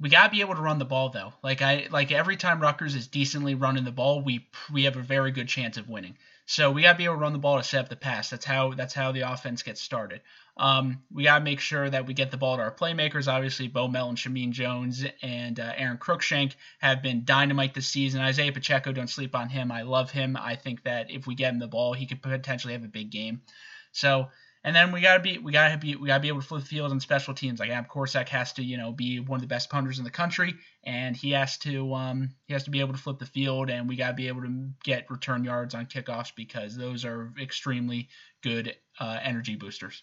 we 0.00 0.08
gotta 0.08 0.30
be 0.30 0.40
able 0.42 0.54
to 0.54 0.62
run 0.62 0.78
the 0.78 0.84
ball 0.84 1.10
though. 1.10 1.32
Like 1.42 1.62
I 1.62 1.88
like 1.90 2.12
every 2.12 2.36
time 2.36 2.60
Rutgers 2.60 2.94
is 2.94 3.08
decently 3.08 3.56
running 3.56 3.84
the 3.84 3.92
ball, 3.92 4.22
we 4.22 4.48
we 4.72 4.84
have 4.84 4.96
a 4.96 5.02
very 5.02 5.32
good 5.32 5.48
chance 5.48 5.78
of 5.78 5.88
winning. 5.88 6.16
So 6.46 6.70
we 6.70 6.82
gotta 6.82 6.98
be 6.98 7.06
able 7.06 7.16
to 7.16 7.20
run 7.20 7.32
the 7.32 7.40
ball 7.40 7.58
to 7.58 7.64
set 7.64 7.80
up 7.80 7.88
the 7.88 7.96
pass. 7.96 8.30
That's 8.30 8.44
how 8.44 8.74
that's 8.74 8.94
how 8.94 9.12
the 9.12 9.22
offense 9.22 9.64
gets 9.64 9.82
started. 9.82 10.22
Um, 10.56 11.02
we 11.12 11.24
gotta 11.24 11.44
make 11.44 11.60
sure 11.60 11.90
that 11.90 12.06
we 12.06 12.14
get 12.14 12.30
the 12.30 12.38
ball 12.38 12.56
to 12.58 12.62
our 12.62 12.74
playmakers. 12.74 13.26
Obviously, 13.26 13.68
Bo 13.68 13.88
Mel 13.88 14.10
and 14.10 14.18
Shameen 14.18 14.52
Jones, 14.52 15.04
and 15.22 15.58
uh, 15.58 15.72
Aron 15.76 15.98
Cruickshank 15.98 16.54
have 16.78 17.02
been 17.02 17.24
dynamite 17.24 17.74
this 17.74 17.88
season. 17.88 18.20
Isaiah 18.20 18.52
Pacheco, 18.52 18.92
don't 18.92 19.10
sleep 19.10 19.34
on 19.34 19.48
him. 19.48 19.72
I 19.72 19.82
love 19.82 20.12
him. 20.12 20.36
I 20.38 20.56
think 20.56 20.84
that 20.84 21.10
if 21.10 21.26
we 21.26 21.34
get 21.34 21.52
him 21.52 21.58
the 21.58 21.66
ball, 21.68 21.94
he 21.94 22.06
could 22.06 22.22
potentially 22.22 22.74
have 22.74 22.84
a 22.84 22.88
big 22.88 23.10
game. 23.10 23.42
So 23.92 24.28
and 24.64 24.74
then 24.74 24.92
we 24.92 25.00
gotta 25.00 25.22
be 25.22 25.38
we 25.38 25.52
gotta 25.52 25.78
be 25.78 25.96
we 25.96 26.08
gotta 26.08 26.20
be 26.20 26.28
able 26.28 26.40
to 26.40 26.46
flip 26.46 26.62
the 26.62 26.68
field 26.68 26.90
on 26.90 27.00
special 27.00 27.32
teams. 27.32 27.60
Like 27.60 27.70
Ab 27.70 27.88
Korsak 27.88 28.28
has 28.28 28.52
to 28.54 28.62
you 28.62 28.76
know 28.76 28.92
be 28.92 29.20
one 29.20 29.36
of 29.36 29.40
the 29.40 29.46
best 29.46 29.70
punters 29.70 29.98
in 29.98 30.04
the 30.04 30.10
country, 30.10 30.54
and 30.84 31.16
he 31.16 31.30
has 31.30 31.58
to 31.58 31.94
um 31.94 32.30
he 32.46 32.52
has 32.52 32.64
to 32.64 32.70
be 32.70 32.80
able 32.80 32.92
to 32.92 32.98
flip 32.98 33.18
the 33.18 33.26
field, 33.26 33.70
and 33.70 33.88
we 33.88 33.96
gotta 33.96 34.14
be 34.14 34.28
able 34.28 34.42
to 34.42 34.68
get 34.84 35.10
return 35.10 35.44
yards 35.44 35.74
on 35.74 35.86
kickoffs 35.86 36.34
because 36.34 36.76
those 36.76 37.04
are 37.04 37.32
extremely 37.40 38.08
good 38.42 38.74
uh, 39.00 39.18
energy 39.22 39.54
boosters. 39.54 40.02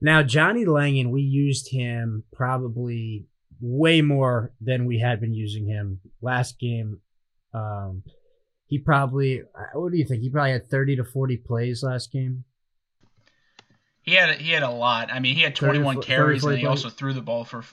Now 0.00 0.22
Johnny 0.22 0.64
Langan, 0.64 1.10
we 1.10 1.22
used 1.22 1.70
him 1.70 2.24
probably 2.32 3.26
way 3.60 4.00
more 4.00 4.52
than 4.60 4.86
we 4.86 4.98
had 4.98 5.20
been 5.20 5.34
using 5.34 5.66
him 5.66 6.00
last 6.20 6.58
game. 6.58 7.00
Um, 7.52 8.02
he 8.66 8.78
probably 8.78 9.42
what 9.74 9.92
do 9.92 9.98
you 9.98 10.06
think? 10.06 10.22
He 10.22 10.30
probably 10.30 10.52
had 10.52 10.70
thirty 10.70 10.96
to 10.96 11.04
forty 11.04 11.36
plays 11.36 11.82
last 11.82 12.10
game. 12.10 12.44
He 14.04 14.12
had 14.12 14.38
he 14.38 14.52
had 14.52 14.62
a 14.62 14.70
lot. 14.70 15.10
I 15.10 15.18
mean, 15.18 15.34
he 15.34 15.42
had 15.42 15.56
21 15.56 15.96
30, 15.96 16.06
carries, 16.06 16.42
30, 16.42 16.54
and 16.54 16.60
he 16.60 16.66
also 16.66 16.90
threw 16.90 17.14
the 17.14 17.22
ball 17.22 17.44
for. 17.44 17.64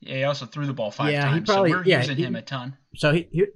Yeah, 0.00 0.16
he 0.16 0.24
also 0.24 0.46
threw 0.46 0.66
the 0.66 0.72
ball 0.72 0.90
five 0.90 1.12
yeah, 1.12 1.24
times. 1.26 1.40
He 1.40 1.44
probably, 1.44 1.70
so 1.70 1.76
we're 1.78 1.84
yeah, 1.84 1.98
using 1.98 2.16
he, 2.16 2.22
him 2.24 2.34
a 2.34 2.42
ton. 2.42 2.76
So 2.94 3.12
he, 3.12 3.28
he, 3.30 3.46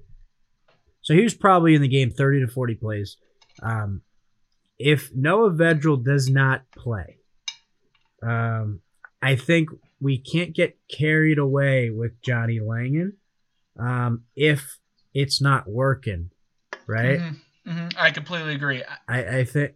so 1.00 1.14
he 1.14 1.22
was 1.22 1.34
probably 1.34 1.74
in 1.74 1.80
the 1.80 1.88
game 1.88 2.10
30 2.10 2.40
to 2.40 2.48
40 2.48 2.74
plays. 2.74 3.16
Um, 3.62 4.02
if 4.78 5.10
Noah 5.14 5.52
Vedral 5.52 6.02
does 6.04 6.28
not 6.28 6.62
play, 6.76 7.18
um, 8.22 8.80
I 9.22 9.36
think 9.36 9.70
we 10.00 10.18
can't 10.18 10.52
get 10.52 10.76
carried 10.90 11.38
away 11.38 11.90
with 11.90 12.20
Johnny 12.22 12.60
Langan. 12.60 13.14
Um, 13.78 14.24
if 14.36 14.78
it's 15.14 15.40
not 15.40 15.68
working, 15.68 16.30
right? 16.86 17.18
Mm-hmm, 17.18 17.70
mm-hmm. 17.70 17.88
I 17.96 18.10
completely 18.10 18.54
agree. 18.54 18.82
I, 19.08 19.38
I 19.38 19.44
think 19.44 19.72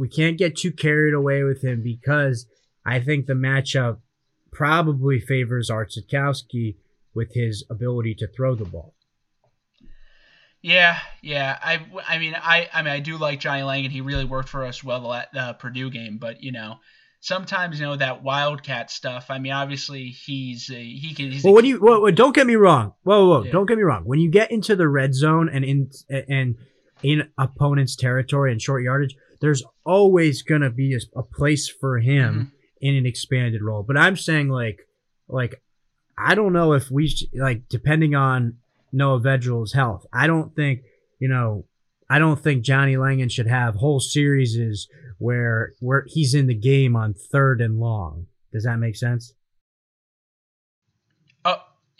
we 0.00 0.08
can't 0.08 0.38
get 0.38 0.56
too 0.56 0.72
carried 0.72 1.12
away 1.12 1.42
with 1.42 1.62
him 1.62 1.82
because 1.82 2.46
I 2.86 3.00
think 3.00 3.26
the 3.26 3.34
matchup 3.34 3.98
probably 4.50 5.20
favors 5.20 5.68
Art 5.68 5.92
Sitkowski 5.92 6.76
with 7.14 7.34
his 7.34 7.66
ability 7.70 8.14
to 8.14 8.26
throw 8.26 8.54
the 8.54 8.64
ball. 8.64 8.94
Yeah, 10.62 10.98
yeah. 11.20 11.58
I, 11.62 11.84
I 12.08 12.18
mean, 12.18 12.34
I, 12.34 12.70
I 12.72 12.80
mean, 12.80 12.94
I 12.94 13.00
do 13.00 13.18
like 13.18 13.40
Johnny 13.40 13.62
Lang, 13.62 13.84
and 13.84 13.92
He 13.92 14.00
really 14.00 14.24
worked 14.24 14.48
for 14.48 14.64
us 14.64 14.82
well 14.82 15.12
at 15.12 15.34
the 15.34 15.54
Purdue 15.58 15.90
game, 15.90 16.16
but 16.16 16.42
you 16.42 16.52
know, 16.52 16.76
sometimes 17.20 17.78
you 17.78 17.84
know 17.84 17.96
that 17.96 18.22
wildcat 18.22 18.90
stuff. 18.90 19.26
I 19.28 19.38
mean, 19.38 19.52
obviously 19.52 20.04
he's 20.04 20.70
a, 20.70 20.82
he 20.82 21.12
can. 21.14 21.30
well, 21.44 21.52
when 21.52 21.66
you 21.66 21.78
well, 21.78 22.10
don't 22.10 22.34
get 22.34 22.46
me 22.46 22.56
wrong. 22.56 22.94
Whoa, 23.02 23.28
whoa, 23.28 23.44
yeah. 23.44 23.52
don't 23.52 23.66
get 23.66 23.76
me 23.76 23.84
wrong. 23.84 24.04
When 24.06 24.18
you 24.18 24.30
get 24.30 24.50
into 24.50 24.76
the 24.76 24.88
red 24.88 25.14
zone 25.14 25.50
and 25.52 25.62
in 25.62 25.90
and 26.08 26.56
in 27.02 27.28
opponent's 27.36 27.96
territory 27.96 28.50
and 28.50 28.62
short 28.62 28.82
yardage, 28.82 29.14
there's 29.40 29.62
always 29.84 30.42
going 30.42 30.60
to 30.60 30.70
be 30.70 30.94
a, 30.94 31.18
a, 31.18 31.22
place 31.22 31.68
for 31.68 31.98
him 31.98 32.34
mm-hmm. 32.34 32.44
in 32.80 32.94
an 32.94 33.06
expanded 33.06 33.62
role. 33.62 33.82
But 33.82 33.96
I'm 33.96 34.16
saying 34.16 34.48
like, 34.48 34.86
like, 35.28 35.62
I 36.18 36.34
don't 36.34 36.52
know 36.52 36.74
if 36.74 36.90
we 36.90 37.12
like 37.34 37.68
depending 37.68 38.14
on 38.14 38.58
Noah 38.92 39.20
Vedral's 39.20 39.72
health. 39.72 40.06
I 40.12 40.26
don't 40.26 40.54
think 40.54 40.82
you 41.18 41.28
know. 41.28 41.64
I 42.12 42.18
don't 42.18 42.42
think 42.42 42.64
Johnny 42.64 42.96
Langan 42.96 43.28
should 43.28 43.46
have 43.46 43.76
whole 43.76 44.00
series 44.00 44.88
where 45.18 45.72
where 45.80 46.04
he's 46.08 46.34
in 46.34 46.46
the 46.46 46.54
game 46.54 46.96
on 46.96 47.14
third 47.14 47.60
and 47.60 47.78
long. 47.78 48.26
Does 48.52 48.64
that 48.64 48.78
make 48.78 48.96
sense? 48.96 49.32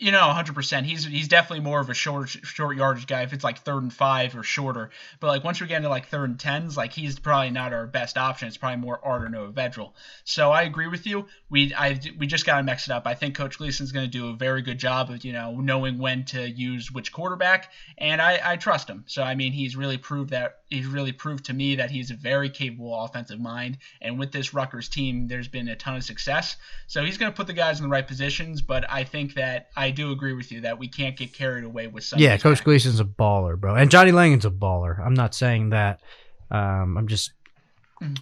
You 0.01 0.11
know, 0.11 0.33
100%. 0.33 0.83
He's 0.83 1.05
he's 1.05 1.27
definitely 1.27 1.63
more 1.63 1.79
of 1.79 1.91
a 1.91 1.93
short 1.93 2.27
short 2.27 2.75
yardage 2.75 3.05
guy 3.05 3.21
if 3.21 3.33
it's 3.33 3.43
like 3.43 3.59
third 3.59 3.83
and 3.83 3.93
five 3.93 4.35
or 4.35 4.41
shorter. 4.41 4.89
But 5.19 5.27
like 5.27 5.43
once 5.43 5.61
we 5.61 5.67
get 5.67 5.77
into 5.77 5.89
like 5.89 6.07
third 6.07 6.27
and 6.27 6.39
tens, 6.39 6.75
like 6.75 6.91
he's 6.91 7.19
probably 7.19 7.51
not 7.51 7.71
our 7.71 7.85
best 7.85 8.17
option. 8.17 8.47
It's 8.47 8.57
probably 8.57 8.77
more 8.77 8.99
Art 9.05 9.21
or 9.21 9.29
Noah 9.29 9.51
Vedral. 9.51 9.93
So 10.23 10.51
I 10.51 10.63
agree 10.63 10.87
with 10.87 11.05
you. 11.05 11.27
We 11.51 11.71
I 11.75 11.99
we 12.17 12.25
just 12.25 12.47
got 12.47 12.57
to 12.57 12.63
mix 12.63 12.87
it 12.87 12.91
up. 12.91 13.05
I 13.05 13.13
think 13.13 13.35
Coach 13.35 13.59
Gleeson's 13.59 13.91
going 13.91 14.09
to 14.09 14.11
do 14.11 14.29
a 14.29 14.33
very 14.33 14.63
good 14.63 14.79
job 14.79 15.11
of 15.11 15.23
you 15.23 15.33
know 15.33 15.61
knowing 15.61 15.99
when 15.99 16.25
to 16.25 16.49
use 16.49 16.91
which 16.91 17.11
quarterback, 17.11 17.71
and 17.99 18.19
I 18.19 18.39
I 18.43 18.57
trust 18.57 18.89
him. 18.89 19.03
So 19.05 19.21
I 19.21 19.35
mean 19.35 19.51
he's 19.51 19.75
really 19.75 19.99
proved 19.99 20.31
that 20.31 20.61
he's 20.71 20.87
really 20.87 21.11
proved 21.11 21.45
to 21.45 21.53
me 21.53 21.75
that 21.75 21.91
he's 21.91 22.09
a 22.09 22.15
very 22.15 22.49
capable 22.49 23.03
offensive 23.03 23.39
mind. 23.39 23.77
And 24.01 24.17
with 24.17 24.31
this 24.31 24.53
Rutgers 24.53 24.89
team, 24.89 25.27
there's 25.27 25.49
been 25.49 25.67
a 25.67 25.75
ton 25.75 25.97
of 25.97 26.03
success. 26.03 26.55
So 26.87 27.03
he's 27.03 27.17
going 27.17 27.31
to 27.31 27.35
put 27.35 27.47
the 27.47 27.53
guys 27.53 27.79
in 27.79 27.83
the 27.83 27.89
right 27.89 28.07
positions. 28.07 28.61
But 28.61 28.89
I 28.89 29.03
think 29.03 29.35
that 29.35 29.69
I 29.75 29.90
do 29.91 30.11
agree 30.11 30.33
with 30.33 30.51
you 30.51 30.61
that 30.61 30.79
we 30.79 30.87
can't 30.87 31.15
get 31.15 31.33
carried 31.33 31.63
away 31.63 31.87
with 31.87 32.03
some. 32.03 32.19
Yeah, 32.19 32.37
Coach 32.37 32.63
Gleeson's 32.63 32.99
a 32.99 33.05
baller, 33.05 33.59
bro, 33.59 33.75
and 33.75 33.91
Johnny 33.91 34.11
Langan's 34.11 34.45
a 34.45 34.49
baller. 34.49 34.99
I'm 34.99 35.13
not 35.13 35.35
saying 35.35 35.69
that. 35.69 35.99
Um, 36.49 36.97
I'm 36.97 37.07
just, 37.07 37.31
mm. 38.01 38.17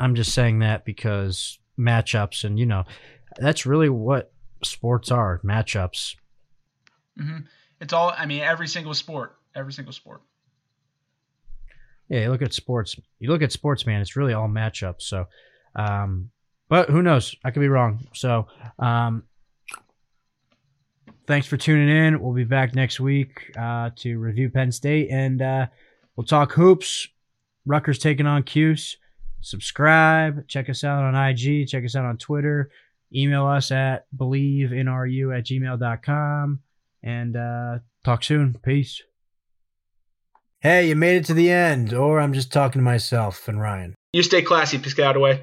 I'm 0.00 0.14
just 0.14 0.32
saying 0.32 0.60
that 0.60 0.84
because 0.84 1.58
matchups, 1.78 2.44
and 2.44 2.58
you 2.58 2.66
know, 2.66 2.84
that's 3.38 3.66
really 3.66 3.88
what 3.88 4.32
sports 4.62 5.10
are 5.10 5.40
matchups. 5.44 6.16
Mm-hmm. 7.18 7.38
It's 7.80 7.92
all. 7.92 8.14
I 8.16 8.26
mean, 8.26 8.42
every 8.42 8.68
single 8.68 8.94
sport, 8.94 9.36
every 9.54 9.72
single 9.72 9.92
sport. 9.92 10.22
Yeah, 12.08 12.20
you 12.20 12.30
look 12.30 12.42
at 12.42 12.54
sports. 12.54 12.96
You 13.18 13.30
look 13.30 13.42
at 13.42 13.52
sports, 13.52 13.86
man. 13.86 14.00
It's 14.00 14.16
really 14.16 14.32
all 14.32 14.48
matchups. 14.48 15.02
So, 15.02 15.26
um, 15.74 16.30
but 16.68 16.88
who 16.88 17.02
knows? 17.02 17.34
I 17.44 17.50
could 17.50 17.60
be 17.60 17.68
wrong. 17.68 18.06
So, 18.14 18.46
um, 18.78 19.24
thanks 21.26 21.46
for 21.46 21.56
tuning 21.56 21.88
in. 21.88 22.20
We'll 22.20 22.34
be 22.34 22.44
back 22.44 22.74
next 22.74 23.00
week 23.00 23.52
uh, 23.58 23.90
to 23.96 24.18
review 24.18 24.50
Penn 24.50 24.72
State, 24.72 25.08
and 25.10 25.42
uh, 25.42 25.66
we'll 26.14 26.26
talk 26.26 26.52
hoops. 26.52 27.08
Rutgers 27.64 27.98
taking 27.98 28.26
on 28.26 28.44
Cuse. 28.44 28.96
Subscribe. 29.40 30.46
Check 30.48 30.70
us 30.70 30.84
out 30.84 31.02
on 31.02 31.14
IG. 31.14 31.68
Check 31.68 31.84
us 31.84 31.96
out 31.96 32.04
on 32.04 32.16
Twitter. 32.16 32.70
Email 33.14 33.46
us 33.46 33.70
at 33.70 34.06
bleavinru 34.16 35.36
at 35.36 35.44
gmail.com. 35.44 36.60
And 37.02 37.36
uh, 37.36 37.78
talk 38.04 38.24
soon. 38.24 38.56
Peace. 38.64 39.02
Hey, 40.60 40.88
you 40.88 40.96
made 40.96 41.18
it 41.18 41.24
to 41.26 41.34
the 41.34 41.50
end, 41.50 41.92
or 41.92 42.18
I'm 42.18 42.32
just 42.32 42.52
talking 42.52 42.80
to 42.80 42.84
myself 42.84 43.46
and 43.46 43.60
Ryan. 43.60 43.94
You 44.12 44.22
stay 44.22 44.42
classy, 44.42 44.78
Piscataway. 44.78 45.42